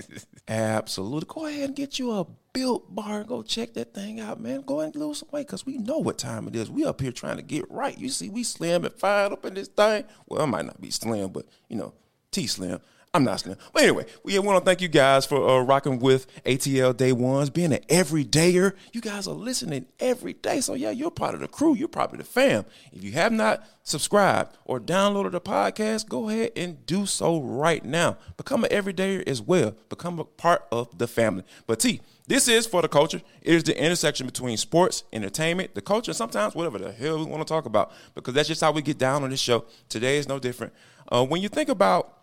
Absolutely. 0.50 1.28
Go 1.34 1.46
ahead 1.46 1.70
and 1.70 1.76
get 1.76 1.98
you 1.98 2.12
a 2.12 2.28
built 2.52 2.94
bar. 2.94 3.24
Go 3.24 3.42
check 3.42 3.74
that 3.76 3.94
thing 3.94 4.20
out, 4.20 4.42
man. 4.42 4.62
Go 4.62 4.82
and 4.82 4.94
lose 4.96 5.20
some 5.20 5.30
weight 5.32 5.48
because 5.48 5.66
we 5.66 5.78
know 5.78 6.00
what 6.00 6.18
time 6.18 6.48
it 6.48 6.56
is. 6.56 6.70
We 6.70 6.84
up 6.84 7.00
here 7.00 7.14
trying 7.14 7.38
to 7.38 7.44
get 7.44 7.70
right. 7.72 7.98
You 7.98 8.10
see, 8.10 8.30
we 8.30 8.44
slim 8.44 8.84
and 8.84 8.94
fine 8.96 9.32
up 9.32 9.46
in 9.46 9.54
this 9.54 9.70
thing. 9.70 10.04
Well, 10.28 10.42
I 10.42 10.46
might 10.46 10.66
not 10.66 10.82
be 10.82 10.92
slim, 10.92 11.30
but 11.30 11.46
you 11.70 11.78
know, 11.78 11.94
T 12.32 12.48
slim. 12.48 12.82
I'm 13.18 13.24
not 13.24 13.40
slim. 13.40 13.58
But 13.74 13.82
anyway, 13.82 14.06
we 14.24 14.38
want 14.38 14.60
to 14.60 14.64
thank 14.64 14.80
you 14.80 14.88
guys 14.88 15.26
for 15.26 15.50
uh, 15.50 15.62
rocking 15.64 15.98
with 15.98 16.28
ATL 16.44 16.96
Day 16.96 17.12
Ones, 17.12 17.50
being 17.50 17.74
an 17.74 17.82
everydayer. 17.90 18.74
You 18.94 19.02
guys 19.02 19.28
are 19.28 19.34
listening 19.34 19.88
every 20.00 20.34
day. 20.34 20.62
So, 20.62 20.76
yeah, 20.76 20.92
you're 20.92 21.10
part 21.10 21.34
of 21.34 21.40
the 21.40 21.48
crew. 21.48 21.74
You're 21.74 21.88
probably 21.88 22.20
the 22.20 22.24
fam. 22.24 22.66
If 22.92 23.04
you 23.04 23.14
have 23.14 23.32
not 23.32 23.66
subscribed 23.82 24.56
or 24.66 24.80
downloaded 24.80 25.32
the 25.32 25.42
podcast, 25.42 26.08
go 26.08 26.30
ahead 26.30 26.52
and 26.56 26.86
do 26.86 27.08
so 27.08 27.42
right 27.42 27.84
now. 27.84 28.18
Become 28.38 28.66
an 28.66 28.70
everydayer 28.70 29.28
as 29.28 29.42
well. 29.42 29.76
Become 29.90 30.20
a 30.20 30.24
part 30.24 30.68
of 30.72 30.96
the 31.00 31.08
family. 31.08 31.44
But, 31.66 31.80
T, 31.80 32.02
this 32.28 32.48
is 32.48 32.68
for 32.68 32.84
the 32.84 32.88
culture. 32.88 33.24
It 33.42 33.56
is 33.56 33.64
the 33.64 33.84
intersection 33.84 34.28
between 34.28 34.58
sports, 34.58 35.06
entertainment, 35.12 35.74
the 35.74 35.82
culture, 35.82 36.12
and 36.12 36.16
sometimes 36.16 36.54
whatever 36.54 36.78
the 36.78 36.92
hell 36.92 37.18
we 37.18 37.26
want 37.26 37.42
to 37.48 37.52
talk 37.52 37.66
about 37.66 37.92
because 38.14 38.36
that's 38.36 38.48
just 38.48 38.62
how 38.62 38.72
we 38.72 38.84
get 38.84 39.00
down 39.00 39.24
on 39.24 39.32
this 39.32 39.40
show. 39.40 39.66
Today 39.90 40.18
is 40.20 40.28
no 40.28 40.38
different. 40.38 40.72
Uh, 41.12 41.26
when 41.26 41.42
you 41.42 41.50
think 41.50 41.70
about 41.70 42.17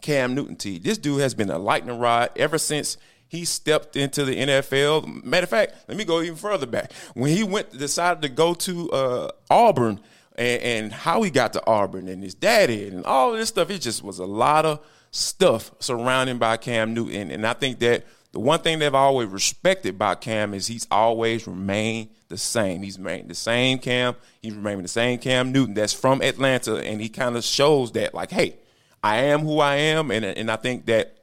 Cam 0.00 0.34
Newton 0.34 0.56
T. 0.56 0.78
This 0.78 0.98
dude 0.98 1.20
has 1.20 1.34
been 1.34 1.50
a 1.50 1.58
lightning 1.58 1.98
rod 1.98 2.30
ever 2.36 2.58
since 2.58 2.96
he 3.28 3.44
stepped 3.44 3.94
into 3.96 4.24
the 4.24 4.34
NFL. 4.34 5.22
Matter 5.24 5.44
of 5.44 5.50
fact, 5.50 5.74
let 5.86 5.96
me 5.96 6.04
go 6.04 6.22
even 6.22 6.36
further 6.36 6.66
back. 6.66 6.92
When 7.14 7.30
he 7.30 7.44
went 7.44 7.76
decided 7.76 8.22
to 8.22 8.28
go 8.28 8.54
to 8.54 8.90
uh, 8.90 9.30
Auburn 9.50 10.00
and, 10.36 10.62
and, 10.62 10.92
how 10.92 11.22
he 11.22 11.30
got 11.30 11.52
to 11.52 11.66
Auburn 11.66 12.08
and 12.08 12.22
his 12.22 12.34
daddy 12.34 12.88
and 12.88 13.04
all 13.04 13.32
this 13.32 13.50
stuff, 13.50 13.70
it 13.70 13.80
just 13.80 14.02
was 14.02 14.18
a 14.18 14.24
lot 14.24 14.64
of 14.64 14.80
stuff 15.10 15.72
surrounding 15.78 16.38
by 16.38 16.56
Cam 16.56 16.94
Newton. 16.94 17.30
And 17.30 17.46
I 17.46 17.52
think 17.52 17.80
that 17.80 18.06
the 18.32 18.40
one 18.40 18.60
thing 18.60 18.78
they've 18.78 18.94
always 18.94 19.28
respected 19.28 19.94
about 19.94 20.20
Cam 20.20 20.54
is 20.54 20.66
he's 20.66 20.86
always 20.90 21.46
remained 21.46 22.10
the 22.28 22.38
same. 22.38 22.82
He's 22.82 22.98
remained 22.98 23.28
the 23.28 23.34
same 23.34 23.78
Cam. 23.78 24.14
He's 24.42 24.54
remained 24.54 24.84
the 24.84 24.88
same 24.88 25.18
Cam 25.18 25.50
Newton 25.52 25.74
that's 25.74 25.92
from 25.92 26.22
Atlanta, 26.22 26.76
and 26.76 27.00
he 27.00 27.08
kind 27.08 27.36
of 27.36 27.44
shows 27.44 27.92
that 27.92 28.14
like, 28.14 28.30
hey, 28.30 28.56
I 29.02 29.16
am 29.18 29.40
who 29.40 29.60
I 29.60 29.76
am, 29.76 30.10
and 30.10 30.24
and 30.24 30.50
I 30.50 30.56
think 30.56 30.86
that 30.86 31.18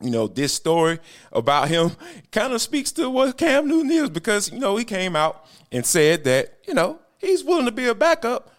you 0.00 0.10
know, 0.10 0.26
this 0.26 0.52
story 0.52 0.98
about 1.32 1.68
him 1.68 1.92
kind 2.32 2.52
of 2.52 2.60
speaks 2.60 2.92
to 2.92 3.08
what 3.10 3.38
Cam 3.38 3.66
Newton 3.66 3.90
is 3.90 4.10
because, 4.10 4.52
you 4.52 4.58
know, 4.58 4.76
he 4.76 4.84
came 4.84 5.16
out 5.16 5.46
and 5.72 5.84
said 5.84 6.24
that, 6.24 6.58
you 6.66 6.74
know, 6.74 6.98
he's 7.18 7.42
willing 7.42 7.64
to 7.64 7.72
be 7.72 7.86
a 7.86 7.94
backup, 7.94 8.50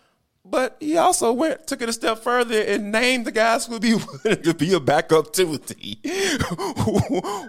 but 0.44 0.78
he 0.80 0.98
also 0.98 1.34
went 1.34 1.66
took 1.68 1.82
it 1.82 1.90
a 1.90 1.94
step 1.94 2.20
further 2.20 2.62
and 2.62 2.92
named 2.92 3.26
the 3.26 3.32
guys 3.32 3.66
who 3.66 3.74
would 3.74 3.82
be 3.82 3.96
willing 3.96 4.42
to 4.44 4.54
be 4.54 4.74
a 4.74 4.80
backup 4.80 5.34
to. 5.34 5.46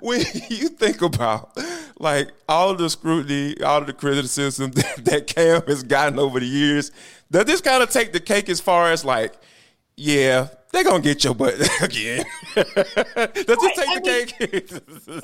When 0.00 0.20
you 0.48 0.68
think 0.68 1.02
about 1.02 1.56
like 1.98 2.30
all 2.48 2.74
the 2.74 2.88
scrutiny, 2.88 3.60
all 3.62 3.82
the 3.82 3.92
criticism 3.92 4.70
that, 4.72 5.04
that 5.04 5.26
Cam 5.26 5.62
has 5.66 5.82
gotten 5.82 6.18
over 6.18 6.40
the 6.40 6.46
years, 6.46 6.90
does 7.30 7.44
this 7.44 7.60
kind 7.60 7.82
of 7.82 7.90
take 7.90 8.12
the 8.12 8.20
cake 8.20 8.48
as 8.48 8.60
far 8.60 8.90
as 8.90 9.04
like, 9.04 9.34
yeah, 9.96 10.48
they're 10.72 10.84
gonna 10.84 11.02
get 11.02 11.24
your 11.24 11.34
butt 11.34 11.54
again. 11.82 12.24
Does 12.54 12.66
it 12.66 13.74
take 13.74 13.88
I 13.88 13.98
the 13.98 14.02
mean, 14.04 14.26
cake? 14.26 14.34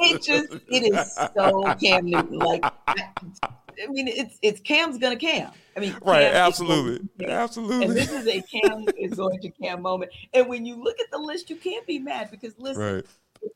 it 0.00 0.22
just 0.22 0.52
it 0.68 0.94
is 0.94 1.14
so 1.14 1.74
Cam 1.74 2.06
Newton. 2.06 2.38
Like 2.38 2.64
I, 2.86 2.94
I, 3.42 3.86
mean, 3.88 4.08
it's 4.08 4.38
it's 4.42 4.60
Cam's 4.60 4.98
gonna 4.98 5.16
Cam. 5.16 5.50
I 5.76 5.80
mean, 5.80 5.96
right? 6.02 6.32
Cam 6.32 6.34
absolutely, 6.36 7.08
absolutely. 7.26 7.86
And 7.86 7.96
this 7.96 8.10
is 8.10 8.26
a 8.26 8.42
Cam 8.42 8.84
is 8.98 9.14
going 9.14 9.40
to 9.40 9.50
Cam 9.50 9.82
moment. 9.82 10.12
And 10.32 10.48
when 10.48 10.64
you 10.64 10.82
look 10.82 11.00
at 11.00 11.10
the 11.10 11.18
list, 11.18 11.50
you 11.50 11.56
can't 11.56 11.86
be 11.86 11.98
mad 11.98 12.30
because 12.30 12.54
listen, 12.58 12.94
right. 12.96 13.04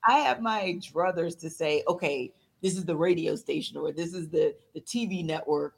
I 0.08 0.18
have 0.18 0.40
my 0.40 0.78
druthers 0.80 1.38
to 1.40 1.50
say, 1.50 1.82
okay, 1.88 2.32
this 2.62 2.76
is 2.76 2.84
the 2.84 2.96
radio 2.96 3.36
station 3.36 3.76
or 3.76 3.92
this 3.92 4.14
is 4.14 4.28
the 4.28 4.54
the 4.74 4.80
TV 4.80 5.24
network 5.24 5.74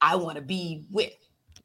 I 0.00 0.16
want 0.16 0.36
to 0.36 0.42
be 0.42 0.84
with. 0.90 1.12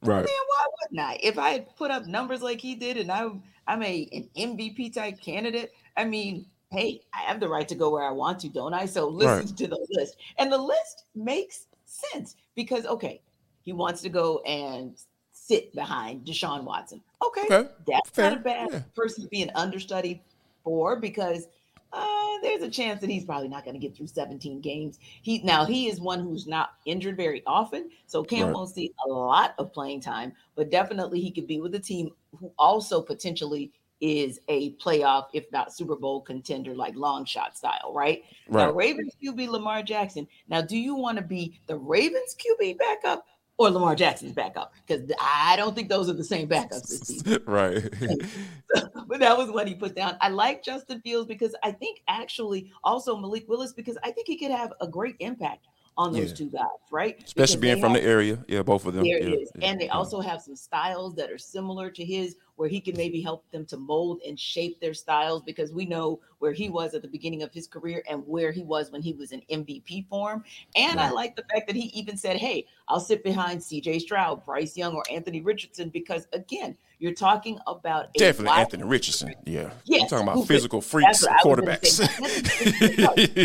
Right. 0.01 0.17
Man, 0.17 0.25
why 0.25 0.65
wouldn't 0.81 1.07
I? 1.07 1.19
If 1.23 1.39
I 1.39 1.49
had 1.51 1.75
put 1.75 1.91
up 1.91 2.05
numbers 2.05 2.41
like 2.41 2.59
he 2.61 2.75
did 2.75 2.97
and 2.97 3.11
I 3.11 3.29
I'm 3.67 3.84
a 3.84 4.10
an 4.12 4.30
MVP 4.38 4.93
type 4.93 5.19
candidate. 5.19 5.73
I 5.97 6.06
mean, 6.06 6.45
hey, 6.71 7.01
I 7.13 7.19
have 7.30 7.39
the 7.39 7.49
right 7.49 7.67
to 7.67 7.75
go 7.75 7.91
where 7.91 8.04
I 8.04 8.12
want 8.12 8.39
to, 8.39 8.49
don't 8.49 8.73
I? 8.73 8.86
So 8.86 9.08
listen 9.08 9.47
right. 9.47 9.58
to 9.58 9.67
the 9.67 9.88
list. 9.91 10.17
And 10.38 10.51
the 10.51 10.58
list 10.58 11.06
makes 11.15 11.67
sense 11.86 12.36
because 12.56 12.86
okay, 12.86 13.21
he 13.63 13.73
wants 13.73 14.01
to 14.04 14.10
go 14.10 14.39
and 14.39 14.97
sit 15.32 15.73
behind 15.73 16.25
Deshaun 16.25 16.63
Watson. 16.63 17.01
Okay, 17.25 17.45
okay. 17.49 17.69
that's 17.88 18.10
Fair. 18.10 18.32
not 18.32 18.39
a 18.39 18.41
bad 18.41 18.69
yeah. 18.71 18.82
person 18.95 19.23
to 19.23 19.30
be 19.30 19.41
an 19.41 19.51
understudy 19.56 20.23
for 20.63 20.95
because 20.99 21.47
uh, 21.93 22.38
there's 22.41 22.62
a 22.62 22.69
chance 22.69 22.99
that 22.99 23.10
he's 23.10 23.23
probably 23.23 23.47
not 23.47 23.63
going 23.63 23.73
to 23.73 23.80
get 23.80 23.95
through 23.95 24.08
17 24.08 24.60
games. 24.60 24.99
He 25.21 25.41
now 25.43 25.65
he 25.65 25.88
is 25.88 26.01
one 26.01 26.19
who's 26.19 26.45
not 26.47 26.71
injured 26.86 27.15
very 27.15 27.41
often, 27.47 27.89
so 28.06 28.23
Cam 28.23 28.47
right. 28.47 28.54
won't 28.54 28.69
see 28.69 28.91
a 29.06 29.10
lot 29.10 29.56
of 29.58 29.71
playing 29.71 30.01
time, 30.01 30.34
but 30.56 30.69
definitely 30.69 31.21
he 31.21 31.32
could 31.32 31.47
be 31.47 31.62
with 31.62 31.71
the 31.71 31.80
team 31.80 32.10
who 32.39 32.51
also 32.57 33.01
potentially 33.01 33.71
is 34.01 34.39
a 34.49 34.73
playoff, 34.73 35.27
if 35.33 35.51
not 35.51 35.73
Super 35.73 35.95
Bowl 35.95 36.21
contender, 36.21 36.75
like 36.75 36.95
long 36.95 37.25
shot 37.25 37.57
style, 37.57 37.93
right? 37.93 38.23
right. 38.49 38.65
Now, 38.65 38.71
Ravens 38.71 39.13
QB 39.23 39.47
Lamar 39.47 39.83
Jackson. 39.83 40.27
Now, 40.49 40.61
do 40.61 40.77
you 40.77 40.95
want 40.95 41.17
to 41.17 41.23
be 41.23 41.59
the 41.67 41.77
Ravens 41.77 42.35
QB 42.35 42.77
backup 42.77 43.25
or 43.57 43.69
Lamar 43.69 43.95
Jackson's 43.95 44.33
backup 44.33 44.73
because 44.85 45.09
I 45.19 45.55
don't 45.55 45.75
think 45.75 45.89
those 45.89 46.09
are 46.09 46.13
the 46.13 46.23
same 46.23 46.47
backups 46.47 46.89
this 46.89 46.99
season. 47.01 47.41
right. 47.45 47.81
but 49.07 49.19
that 49.19 49.37
was 49.37 49.49
what 49.49 49.67
he 49.67 49.75
put 49.75 49.95
down. 49.95 50.17
I 50.21 50.29
like 50.29 50.63
Justin 50.63 50.99
Fields 51.01 51.27
because 51.27 51.55
I 51.63 51.71
think 51.71 52.01
actually 52.07 52.71
also 52.83 53.15
Malik 53.15 53.47
Willis 53.47 53.71
because 53.71 53.97
I 54.03 54.11
think 54.11 54.27
he 54.27 54.37
could 54.37 54.51
have 54.51 54.73
a 54.81 54.87
great 54.87 55.15
impact 55.19 55.67
on 55.97 56.13
those 56.13 56.31
yeah. 56.31 56.36
two 56.36 56.49
guys, 56.49 56.65
right? 56.91 57.21
Especially 57.23 57.55
because 57.55 57.62
being 57.62 57.79
from 57.79 57.93
have, 57.93 58.01
the 58.01 58.08
area. 58.08 58.43
Yeah, 58.47 58.63
both 58.63 58.86
of 58.86 58.93
them. 58.93 59.03
There 59.03 59.21
yeah, 59.21 59.36
is. 59.36 59.51
Yeah, 59.55 59.69
and 59.69 59.79
they 59.79 59.89
also 59.89 60.19
have 60.19 60.41
some 60.41 60.55
styles 60.55 61.15
that 61.15 61.31
are 61.31 61.38
similar 61.38 61.89
to 61.91 62.03
his 62.03 62.36
where 62.58 62.69
he 62.69 62.79
can 62.79 62.95
maybe 62.95 63.21
help 63.21 63.49
them 63.51 63.65
to 63.65 63.77
mold 63.77 64.21
and 64.25 64.39
shape 64.39 64.79
their 64.79 64.93
styles 64.93 65.43
because 65.43 65.73
we 65.73 65.86
know 65.86 66.19
where 66.39 66.53
he 66.53 66.69
was 66.69 66.93
at 66.93 67.01
the 67.01 67.08
beginning 67.08 67.43
of 67.43 67.53
his 67.53 67.67
career 67.67 68.01
and 68.10 68.23
where 68.25 68.51
he 68.51 68.63
was 68.63 68.91
when 68.91 69.01
he 69.01 69.13
was 69.13 69.31
in 69.31 69.41
MVP 69.51 70.08
form. 70.08 70.43
And 70.75 70.97
right. 70.97 71.08
I 71.08 71.12
like 71.12 71.36
the 71.36 71.43
fact 71.51 71.67
that 71.67 71.75
he 71.75 71.88
even 71.88 72.17
said, 72.17 72.38
Hey, 72.38 72.65
I'll 72.88 72.99
sit 72.99 73.23
behind 73.23 73.60
CJ 73.60 74.01
Stroud, 74.01 74.45
Bryce 74.45 74.77
Young, 74.77 74.95
or 74.95 75.03
Anthony 75.12 75.41
Richardson 75.41 75.89
because 75.89 76.27
again, 76.34 76.77
you're 76.99 77.13
talking 77.13 77.60
about 77.67 78.13
definitely 78.13 78.58
Anthony 78.58 78.84
Richardson. 78.84 79.34
Yeah, 79.45 79.71
yeah. 79.86 80.03
I'm 80.03 80.08
talking 80.08 80.27
about 80.27 80.47
physical 80.47 80.81
freaks 80.81 81.25
quarterbacks. 81.43 82.01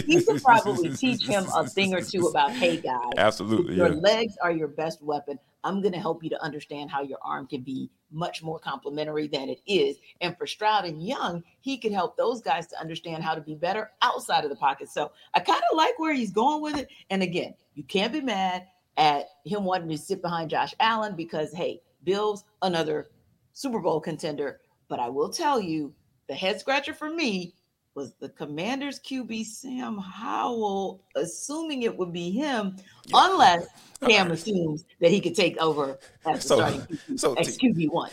he 0.06 0.24
could 0.24 0.42
probably 0.42 0.96
teach 0.96 1.26
him 1.26 1.44
a 1.54 1.66
thing 1.66 1.94
or 1.94 2.00
two 2.00 2.26
about, 2.26 2.52
hey 2.52 2.76
guys, 2.76 3.10
absolutely. 3.16 3.74
Your 3.74 3.88
yeah. 3.88 4.00
legs 4.00 4.36
are 4.42 4.50
your 4.50 4.68
best 4.68 5.02
weapon. 5.02 5.38
I'm 5.62 5.82
going 5.82 5.92
to 5.92 6.00
help 6.00 6.24
you 6.24 6.30
to 6.30 6.42
understand 6.42 6.90
how 6.90 7.02
your 7.02 7.18
arm 7.22 7.46
can 7.46 7.62
be 7.62 7.90
much 8.10 8.42
more 8.42 8.58
complementary 8.58 9.28
than 9.28 9.48
it 9.48 9.60
is. 9.66 9.98
And 10.20 10.36
for 10.38 10.46
Stroud 10.46 10.84
and 10.86 11.02
Young, 11.02 11.42
he 11.60 11.76
could 11.76 11.92
help 11.92 12.16
those 12.16 12.40
guys 12.40 12.66
to 12.68 12.80
understand 12.80 13.22
how 13.22 13.34
to 13.34 13.40
be 13.40 13.54
better 13.54 13.90
outside 14.00 14.44
of 14.44 14.50
the 14.50 14.56
pocket. 14.56 14.88
So 14.88 15.12
I 15.34 15.40
kind 15.40 15.62
of 15.70 15.76
like 15.76 15.98
where 15.98 16.14
he's 16.14 16.32
going 16.32 16.62
with 16.62 16.78
it. 16.78 16.88
And 17.10 17.22
again, 17.22 17.54
you 17.74 17.84
can't 17.84 18.12
be 18.12 18.20
mad 18.20 18.66
at 18.96 19.26
him 19.44 19.64
wanting 19.64 19.88
to 19.90 19.98
sit 19.98 20.22
behind 20.22 20.50
Josh 20.50 20.74
Allen 20.80 21.14
because, 21.14 21.52
hey, 21.52 21.82
Bills, 22.04 22.44
another 22.62 23.10
Super 23.60 23.78
Bowl 23.78 24.00
contender. 24.00 24.60
But 24.88 25.00
I 25.00 25.10
will 25.10 25.28
tell 25.28 25.60
you, 25.60 25.92
the 26.28 26.34
head 26.34 26.58
scratcher 26.58 26.94
for 26.94 27.10
me 27.10 27.54
was 27.94 28.14
the 28.14 28.30
Commanders 28.30 28.98
QB 29.00 29.44
Sam 29.44 29.98
Howell, 29.98 31.02
assuming 31.14 31.82
it 31.82 31.94
would 31.94 32.12
be 32.12 32.30
him, 32.30 32.76
yeah. 33.06 33.26
unless 33.26 33.66
Cam 34.06 34.30
assumes 34.30 34.86
that 35.00 35.10
he 35.10 35.20
could 35.20 35.34
take 35.34 35.58
over 35.58 35.98
as 36.26 36.42
the 36.42 36.48
so, 36.48 36.56
starting 36.56 36.80
QB, 36.80 37.20
so 37.20 37.34
QB 37.34 37.90
one. 37.90 38.10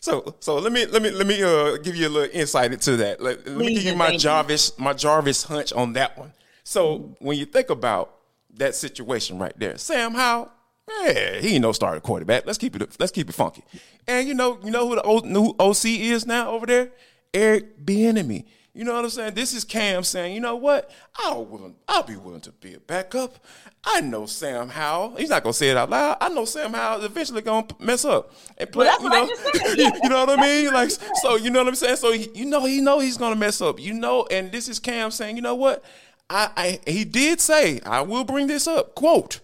So 0.00 0.34
so 0.40 0.56
let 0.56 0.72
me 0.72 0.86
let 0.86 1.02
me 1.02 1.10
let 1.10 1.26
me 1.26 1.42
uh, 1.42 1.76
give 1.76 1.94
you 1.96 2.08
a 2.08 2.08
little 2.08 2.30
insight 2.32 2.72
into 2.72 2.96
that. 2.96 3.20
Let, 3.20 3.46
let 3.46 3.58
me 3.58 3.74
give 3.74 3.82
you 3.82 3.96
my 3.96 4.16
Jarvis 4.16 4.72
you. 4.78 4.84
my 4.84 4.94
Jarvis 4.94 5.42
hunch 5.42 5.72
on 5.74 5.92
that 5.92 6.16
one. 6.16 6.32
So 6.64 7.00
mm-hmm. 7.00 7.26
when 7.26 7.36
you 7.36 7.44
think 7.44 7.68
about 7.68 8.14
that 8.54 8.74
situation 8.74 9.38
right 9.38 9.58
there, 9.58 9.76
Sam 9.76 10.14
Howell, 10.14 10.50
yeah, 10.88 11.40
he 11.40 11.54
ain't 11.54 11.62
no 11.62 11.72
starting 11.72 12.00
quarterback. 12.00 12.46
Let's 12.46 12.58
keep 12.58 12.76
it 12.76 12.96
let's 12.98 13.12
keep 13.12 13.28
it 13.28 13.34
funky. 13.34 13.64
And 14.06 14.26
you 14.26 14.34
know 14.34 14.58
you 14.64 14.70
know 14.70 14.88
who 14.88 14.94
the 14.96 15.02
o, 15.02 15.18
new 15.18 15.54
OC 15.58 15.84
is 15.86 16.26
now 16.26 16.50
over 16.50 16.66
there, 16.66 16.90
Eric 17.34 17.84
Bieniemy. 17.84 18.44
You 18.76 18.84
know 18.84 18.94
what 18.94 19.04
I'm 19.04 19.10
saying? 19.10 19.32
This 19.32 19.54
is 19.54 19.64
Cam 19.64 20.04
saying, 20.04 20.34
you 20.34 20.40
know 20.40 20.56
what? 20.56 20.90
I'll 21.16 21.46
willing, 21.46 21.76
I'll 21.88 22.02
be 22.02 22.16
willing 22.16 22.42
to 22.42 22.52
be 22.52 22.74
a 22.74 22.78
backup. 22.78 23.42
I 23.82 24.02
know 24.02 24.26
Sam 24.26 24.68
Howell. 24.68 25.16
He's 25.16 25.30
not 25.30 25.42
gonna 25.42 25.54
say 25.54 25.70
it 25.70 25.78
out 25.78 25.88
loud. 25.88 26.18
I 26.20 26.28
know 26.28 26.44
Sam 26.44 26.74
Howell 26.74 26.98
is 26.98 27.06
eventually 27.06 27.40
gonna 27.40 27.66
mess 27.78 28.04
up 28.04 28.34
and 28.58 28.70
play. 28.70 28.84
Well, 28.86 29.02
you 29.02 29.08
know, 29.08 29.28
you 30.02 30.08
know 30.10 30.26
what 30.26 30.38
I 30.38 30.42
mean? 30.42 30.74
Like, 30.74 30.90
so 30.90 31.36
you 31.36 31.48
know 31.48 31.60
what 31.60 31.68
I'm 31.68 31.74
saying? 31.74 31.96
So 31.96 32.12
he, 32.12 32.28
you 32.34 32.44
know, 32.44 32.66
he 32.66 32.82
know 32.82 32.98
he's 32.98 33.16
gonna 33.16 33.34
mess 33.34 33.62
up. 33.62 33.80
You 33.80 33.94
know, 33.94 34.26
and 34.30 34.52
this 34.52 34.68
is 34.68 34.78
Cam 34.78 35.10
saying, 35.10 35.36
you 35.36 35.42
know 35.42 35.54
what? 35.54 35.82
I, 36.28 36.50
I 36.84 36.90
he 36.90 37.04
did 37.04 37.40
say, 37.40 37.80
I 37.86 38.02
will 38.02 38.24
bring 38.24 38.46
this 38.46 38.66
up. 38.66 38.94
Quote: 38.94 39.40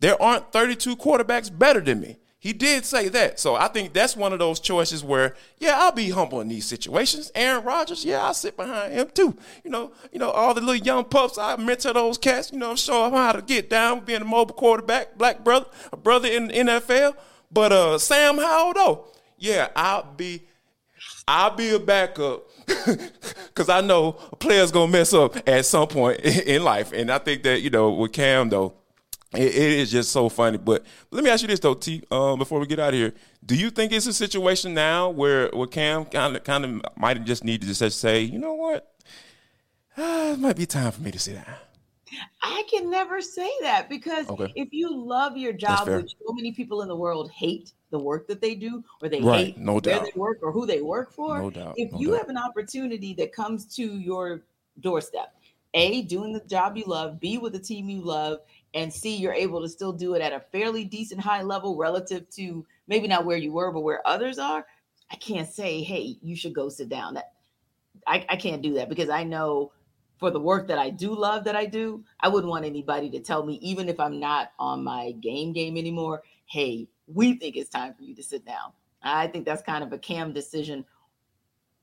There 0.00 0.20
aren't 0.20 0.52
32 0.52 0.96
quarterbacks 0.96 1.56
better 1.56 1.80
than 1.80 2.00
me. 2.00 2.18
He 2.40 2.52
did 2.52 2.84
say 2.84 3.08
that. 3.08 3.40
So 3.40 3.56
I 3.56 3.66
think 3.66 3.92
that's 3.92 4.16
one 4.16 4.32
of 4.32 4.38
those 4.38 4.60
choices 4.60 5.02
where, 5.02 5.34
yeah, 5.58 5.74
I'll 5.76 5.90
be 5.90 6.10
humble 6.10 6.40
in 6.40 6.46
these 6.46 6.66
situations. 6.66 7.32
Aaron 7.34 7.64
Rodgers, 7.64 8.04
yeah, 8.04 8.24
I'll 8.24 8.34
sit 8.34 8.56
behind 8.56 8.92
him 8.92 9.08
too. 9.12 9.36
You 9.64 9.70
know, 9.72 9.90
you 10.12 10.20
know, 10.20 10.30
all 10.30 10.54
the 10.54 10.60
little 10.60 10.76
young 10.76 11.04
pups, 11.04 11.36
I 11.36 11.56
mentor 11.56 11.92
those 11.94 12.16
cats, 12.16 12.52
you 12.52 12.58
know, 12.58 12.76
show 12.76 13.04
them 13.04 13.14
how 13.14 13.32
to 13.32 13.42
get 13.42 13.68
down 13.68 14.04
being 14.04 14.22
a 14.22 14.24
mobile 14.24 14.54
quarterback, 14.54 15.18
black 15.18 15.42
brother, 15.42 15.66
a 15.92 15.96
brother 15.96 16.28
in 16.28 16.46
the 16.46 16.54
NFL. 16.54 17.16
But 17.50 17.72
uh 17.72 17.98
Sam 17.98 18.36
Howell 18.38 18.74
though, 18.74 19.04
yeah, 19.36 19.68
I'll 19.74 20.12
be 20.16 20.44
I'll 21.26 21.56
be 21.56 21.70
a 21.70 21.80
backup 21.80 22.48
because 22.66 23.68
I 23.68 23.80
know 23.80 24.16
a 24.30 24.36
player's 24.36 24.70
gonna 24.70 24.92
mess 24.92 25.12
up 25.12 25.36
at 25.48 25.66
some 25.66 25.88
point 25.88 26.20
in 26.20 26.62
life. 26.62 26.92
And 26.92 27.10
I 27.10 27.18
think 27.18 27.42
that, 27.42 27.62
you 27.62 27.70
know, 27.70 27.90
with 27.90 28.12
Cam 28.12 28.48
though, 28.48 28.74
it, 29.34 29.42
it 29.42 29.54
is 29.54 29.90
just 29.90 30.10
so 30.10 30.28
funny. 30.28 30.58
But 30.58 30.84
let 31.10 31.22
me 31.22 31.30
ask 31.30 31.42
you 31.42 31.48
this 31.48 31.60
though, 31.60 31.74
T. 31.74 32.02
Um, 32.10 32.38
before 32.38 32.60
we 32.60 32.66
get 32.66 32.78
out 32.78 32.88
of 32.88 32.94
here, 32.94 33.12
do 33.44 33.54
you 33.54 33.70
think 33.70 33.92
it's 33.92 34.06
a 34.06 34.12
situation 34.12 34.74
now 34.74 35.10
where 35.10 35.48
where 35.50 35.66
Cam 35.66 36.04
kind 36.06 36.36
of 36.36 36.44
kind 36.44 36.64
of 36.64 36.82
might 36.96 37.22
just 37.24 37.44
need 37.44 37.60
to 37.60 37.66
just 37.66 38.00
say, 38.00 38.22
you 38.22 38.38
know 38.38 38.54
what, 38.54 38.94
uh, 39.96 40.32
it 40.34 40.38
might 40.38 40.56
be 40.56 40.66
time 40.66 40.92
for 40.92 41.02
me 41.02 41.10
to 41.10 41.18
sit 41.18 41.34
down. 41.34 41.56
I 42.42 42.64
can 42.70 42.90
never 42.90 43.20
say 43.20 43.50
that 43.62 43.88
because 43.88 44.28
okay. 44.28 44.52
if 44.56 44.68
you 44.72 44.94
love 44.94 45.36
your 45.36 45.52
job, 45.52 45.88
which 45.88 46.14
so 46.26 46.32
many 46.32 46.52
people 46.52 46.82
in 46.82 46.88
the 46.88 46.96
world 46.96 47.30
hate 47.30 47.72
the 47.90 47.98
work 47.98 48.26
that 48.28 48.40
they 48.40 48.54
do, 48.54 48.82
or 49.02 49.08
they 49.08 49.20
right. 49.20 49.46
hate 49.46 49.58
no 49.58 49.74
where 49.74 49.80
doubt. 49.80 50.04
they 50.04 50.12
work 50.18 50.38
or 50.42 50.52
who 50.52 50.66
they 50.66 50.80
work 50.80 51.12
for. 51.12 51.38
No 51.38 51.50
doubt. 51.50 51.74
If 51.76 51.92
no 51.92 51.98
you 51.98 52.10
doubt. 52.10 52.18
have 52.18 52.28
an 52.28 52.38
opportunity 52.38 53.14
that 53.14 53.32
comes 53.32 53.66
to 53.76 53.82
your 53.98 54.42
doorstep, 54.80 55.34
a 55.74 56.02
doing 56.02 56.32
the 56.32 56.40
job 56.40 56.76
you 56.76 56.84
love, 56.86 57.20
b 57.20 57.38
with 57.38 57.52
the 57.52 57.58
team 57.58 57.88
you 57.88 58.00
love, 58.00 58.38
and 58.74 58.92
see 58.92 59.16
you're 59.16 59.32
able 59.32 59.62
to 59.62 59.68
still 59.68 59.92
do 59.92 60.14
it 60.14 60.22
at 60.22 60.32
a 60.32 60.40
fairly 60.40 60.84
decent 60.84 61.20
high 61.20 61.42
level 61.42 61.76
relative 61.76 62.28
to 62.30 62.64
maybe 62.86 63.08
not 63.08 63.24
where 63.24 63.36
you 63.36 63.52
were, 63.52 63.72
but 63.72 63.80
where 63.80 64.06
others 64.06 64.38
are, 64.38 64.66
I 65.10 65.16
can't 65.16 65.48
say, 65.48 65.82
hey, 65.82 66.18
you 66.22 66.36
should 66.36 66.54
go 66.54 66.68
sit 66.68 66.88
down. 66.88 67.14
That 67.14 67.32
I, 68.06 68.26
I 68.28 68.36
can't 68.36 68.62
do 68.62 68.74
that 68.74 68.88
because 68.88 69.08
I 69.08 69.24
know 69.24 69.72
for 70.18 70.30
the 70.30 70.40
work 70.40 70.66
that 70.68 70.78
I 70.78 70.90
do 70.90 71.14
love 71.14 71.44
that 71.44 71.56
I 71.56 71.64
do, 71.64 72.04
I 72.20 72.28
wouldn't 72.28 72.50
want 72.50 72.64
anybody 72.64 73.08
to 73.10 73.20
tell 73.20 73.44
me, 73.44 73.54
even 73.62 73.88
if 73.88 74.00
I'm 74.00 74.18
not 74.18 74.52
on 74.58 74.82
my 74.82 75.12
game 75.12 75.52
game 75.52 75.76
anymore, 75.76 76.22
hey, 76.46 76.88
we 77.06 77.34
think 77.34 77.56
it's 77.56 77.70
time 77.70 77.94
for 77.94 78.02
you 78.02 78.14
to 78.14 78.22
sit 78.22 78.44
down. 78.44 78.72
I 79.02 79.28
think 79.28 79.44
that's 79.44 79.62
kind 79.62 79.84
of 79.84 79.92
a 79.92 79.98
cam 79.98 80.32
decision 80.32 80.84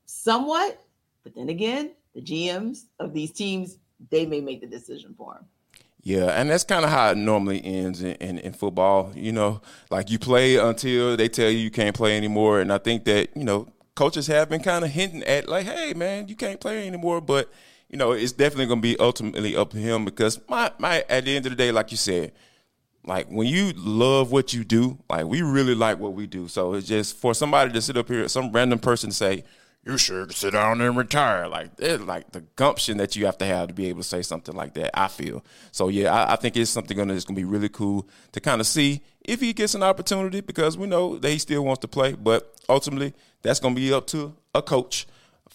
somewhat. 0.04 0.82
But 1.24 1.34
then 1.34 1.48
again, 1.48 1.92
the 2.14 2.20
GMs 2.20 2.84
of 3.00 3.12
these 3.12 3.32
teams, 3.32 3.78
they 4.10 4.26
may 4.26 4.40
make 4.40 4.60
the 4.60 4.66
decision 4.66 5.14
for 5.16 5.34
him. 5.34 5.46
Yeah, 6.06 6.26
and 6.26 6.48
that's 6.48 6.62
kind 6.62 6.84
of 6.84 6.92
how 6.92 7.10
it 7.10 7.16
normally 7.16 7.60
ends 7.64 8.00
in, 8.00 8.12
in, 8.20 8.38
in, 8.38 8.52
football. 8.52 9.10
You 9.16 9.32
know, 9.32 9.60
like 9.90 10.08
you 10.08 10.20
play 10.20 10.54
until 10.54 11.16
they 11.16 11.28
tell 11.28 11.50
you 11.50 11.58
you 11.58 11.70
can't 11.72 11.96
play 11.96 12.16
anymore. 12.16 12.60
And 12.60 12.72
I 12.72 12.78
think 12.78 13.02
that, 13.06 13.36
you 13.36 13.42
know, 13.42 13.66
coaches 13.96 14.28
have 14.28 14.48
been 14.48 14.62
kind 14.62 14.84
of 14.84 14.92
hinting 14.92 15.24
at, 15.24 15.48
like, 15.48 15.66
hey, 15.66 15.94
man, 15.94 16.28
you 16.28 16.36
can't 16.36 16.60
play 16.60 16.86
anymore. 16.86 17.20
But, 17.20 17.50
you 17.88 17.98
know, 17.98 18.12
it's 18.12 18.30
definitely 18.30 18.66
going 18.66 18.78
to 18.78 18.82
be 18.82 18.96
ultimately 19.00 19.56
up 19.56 19.70
to 19.70 19.78
him 19.78 20.04
because, 20.04 20.38
my, 20.48 20.70
my 20.78 21.04
at 21.08 21.24
the 21.24 21.34
end 21.34 21.44
of 21.44 21.50
the 21.50 21.56
day, 21.56 21.72
like 21.72 21.90
you 21.90 21.96
said, 21.96 22.30
like 23.02 23.26
when 23.26 23.48
you 23.48 23.72
love 23.74 24.30
what 24.30 24.54
you 24.54 24.62
do, 24.62 24.98
like 25.10 25.26
we 25.26 25.42
really 25.42 25.74
like 25.74 25.98
what 25.98 26.12
we 26.12 26.28
do. 26.28 26.46
So 26.46 26.74
it's 26.74 26.86
just 26.86 27.16
for 27.16 27.34
somebody 27.34 27.72
to 27.72 27.82
sit 27.82 27.96
up 27.96 28.06
here, 28.06 28.28
some 28.28 28.52
random 28.52 28.78
person 28.78 29.10
say, 29.10 29.42
you 29.86 29.96
sure 29.96 30.24
should 30.24 30.32
sit 30.32 30.52
down 30.52 30.80
and 30.80 30.96
retire. 30.96 31.46
Like 31.46 31.70
it's 31.78 32.02
like 32.02 32.32
the 32.32 32.40
gumption 32.56 32.96
that 32.96 33.14
you 33.14 33.26
have 33.26 33.38
to 33.38 33.44
have 33.44 33.68
to 33.68 33.74
be 33.74 33.86
able 33.86 34.00
to 34.00 34.08
say 34.08 34.20
something 34.20 34.54
like 34.54 34.74
that. 34.74 34.98
I 34.98 35.06
feel 35.06 35.44
so. 35.70 35.88
Yeah, 35.88 36.12
I, 36.12 36.32
I 36.32 36.36
think 36.36 36.56
it's 36.56 36.70
something 36.70 36.96
gonna, 36.96 37.14
it's 37.14 37.24
gonna 37.24 37.36
be 37.36 37.44
really 37.44 37.68
cool 37.68 38.08
to 38.32 38.40
kind 38.40 38.60
of 38.60 38.66
see 38.66 39.02
if 39.20 39.40
he 39.40 39.52
gets 39.52 39.74
an 39.76 39.84
opportunity 39.84 40.40
because 40.40 40.76
we 40.76 40.88
know 40.88 41.18
that 41.18 41.30
he 41.30 41.38
still 41.38 41.64
wants 41.64 41.80
to 41.82 41.88
play, 41.88 42.14
but 42.14 42.52
ultimately 42.68 43.14
that's 43.42 43.60
gonna 43.60 43.76
be 43.76 43.92
up 43.92 44.08
to 44.08 44.34
a 44.54 44.60
coach 44.60 45.06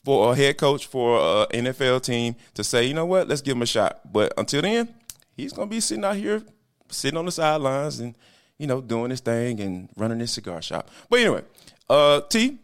for 0.06 0.32
a 0.32 0.36
head 0.36 0.58
coach 0.58 0.88
for 0.88 1.48
an 1.52 1.66
NFL 1.66 2.02
team 2.02 2.36
to 2.54 2.64
say, 2.64 2.86
you 2.86 2.94
know 2.94 3.06
what, 3.06 3.28
let's 3.28 3.42
give 3.42 3.58
him 3.58 3.62
a 3.62 3.68
shot. 3.68 4.00
But 4.12 4.34
until 4.38 4.62
then, 4.62 4.96
he's 5.36 5.52
gonna 5.52 5.68
be 5.68 5.82
sitting 5.82 6.06
out 6.06 6.16
here, 6.16 6.42
sitting 6.90 7.18
on 7.18 7.26
the 7.26 7.32
sidelines 7.32 8.00
and 8.00 8.16
you 8.58 8.68
know 8.68 8.80
doing 8.80 9.10
his 9.10 9.20
thing 9.20 9.60
and 9.60 9.90
running 9.98 10.22
his 10.22 10.32
cigar 10.32 10.62
shop. 10.62 10.90
But 11.10 11.20
anyway, 11.20 11.44
uh, 11.90 12.22
T, 12.22 12.60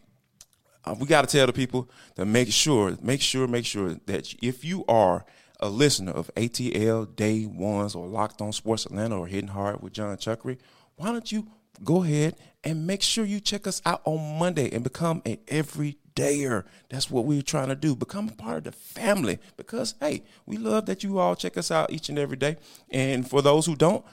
Uh, 0.88 0.94
we 0.98 1.06
got 1.06 1.28
to 1.28 1.36
tell 1.36 1.46
the 1.46 1.52
people 1.52 1.90
to 2.16 2.24
make 2.24 2.50
sure, 2.50 2.96
make 3.02 3.20
sure, 3.20 3.46
make 3.46 3.66
sure 3.66 3.96
that 4.06 4.34
if 4.42 4.64
you 4.64 4.86
are 4.88 5.26
a 5.60 5.68
listener 5.68 6.12
of 6.12 6.30
ATL 6.34 7.14
Day 7.14 7.44
Ones 7.44 7.94
or 7.94 8.06
Locked 8.06 8.40
On 8.40 8.52
Sports 8.52 8.86
Atlanta 8.86 9.18
or 9.18 9.26
Hitting 9.26 9.48
Hard 9.48 9.82
with 9.82 9.92
John 9.92 10.16
Chuckery, 10.16 10.58
why 10.96 11.12
don't 11.12 11.30
you 11.30 11.46
go 11.84 12.02
ahead 12.02 12.36
and 12.64 12.86
make 12.86 13.02
sure 13.02 13.26
you 13.26 13.38
check 13.38 13.66
us 13.66 13.82
out 13.84 14.00
on 14.06 14.38
Monday 14.38 14.70
and 14.72 14.82
become 14.82 15.20
an 15.26 15.36
everydayer. 15.48 16.64
That's 16.88 17.10
what 17.10 17.26
we're 17.26 17.42
trying 17.42 17.68
to 17.68 17.76
do. 17.76 17.94
Become 17.94 18.30
a 18.30 18.32
part 18.32 18.58
of 18.58 18.64
the 18.64 18.72
family 18.72 19.40
because, 19.58 19.94
hey, 20.00 20.22
we 20.46 20.56
love 20.56 20.86
that 20.86 21.04
you 21.04 21.18
all 21.18 21.36
check 21.36 21.58
us 21.58 21.70
out 21.70 21.92
each 21.92 22.08
and 22.08 22.18
every 22.18 22.38
day. 22.38 22.56
And 22.88 23.28
for 23.28 23.42
those 23.42 23.66
who 23.66 23.76
don't, 23.76 24.06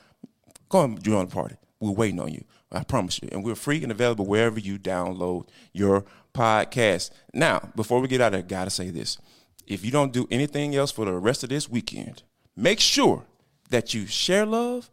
go 0.68 0.84
and 0.84 1.02
join 1.02 1.28
the 1.28 1.34
party. 1.34 1.56
We're 1.80 1.92
waiting 1.92 2.20
on 2.20 2.34
you. 2.34 2.44
I 2.76 2.84
promise 2.84 3.22
you. 3.22 3.30
And 3.32 3.44
we're 3.44 3.56
free 3.56 3.82
and 3.82 3.92
available 3.92 4.26
wherever 4.26 4.60
you 4.60 4.78
download 4.78 5.48
your 5.74 6.04
podcast. 6.34 7.10
Now, 7.34 7.70
before 7.76 8.02
we 8.02 8.08
get 8.08 8.22
out 8.22 8.28
of 8.28 8.34
there, 8.34 8.42
gotta 8.42 8.70
say 8.70 8.90
this. 8.90 9.18
If 9.66 9.86
you 9.86 9.92
don't 9.92 10.12
do 10.12 10.28
anything 10.30 10.76
else 10.76 10.92
for 10.92 11.06
the 11.06 11.14
rest 11.14 11.44
of 11.44 11.50
this 11.50 11.70
weekend, 11.70 12.24
make 12.56 12.80
sure 12.80 13.26
that 13.70 13.94
you 13.94 14.06
share 14.06 14.46
love, 14.46 14.92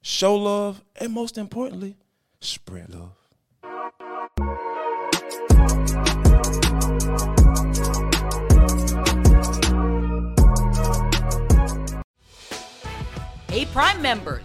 show 0.00 0.36
love, 0.36 0.82
and 0.96 1.12
most 1.12 1.36
importantly, 1.36 1.96
spread 2.40 2.94
love. 2.94 3.10
Hey, 13.48 13.66
Prime 13.66 14.02
members, 14.02 14.44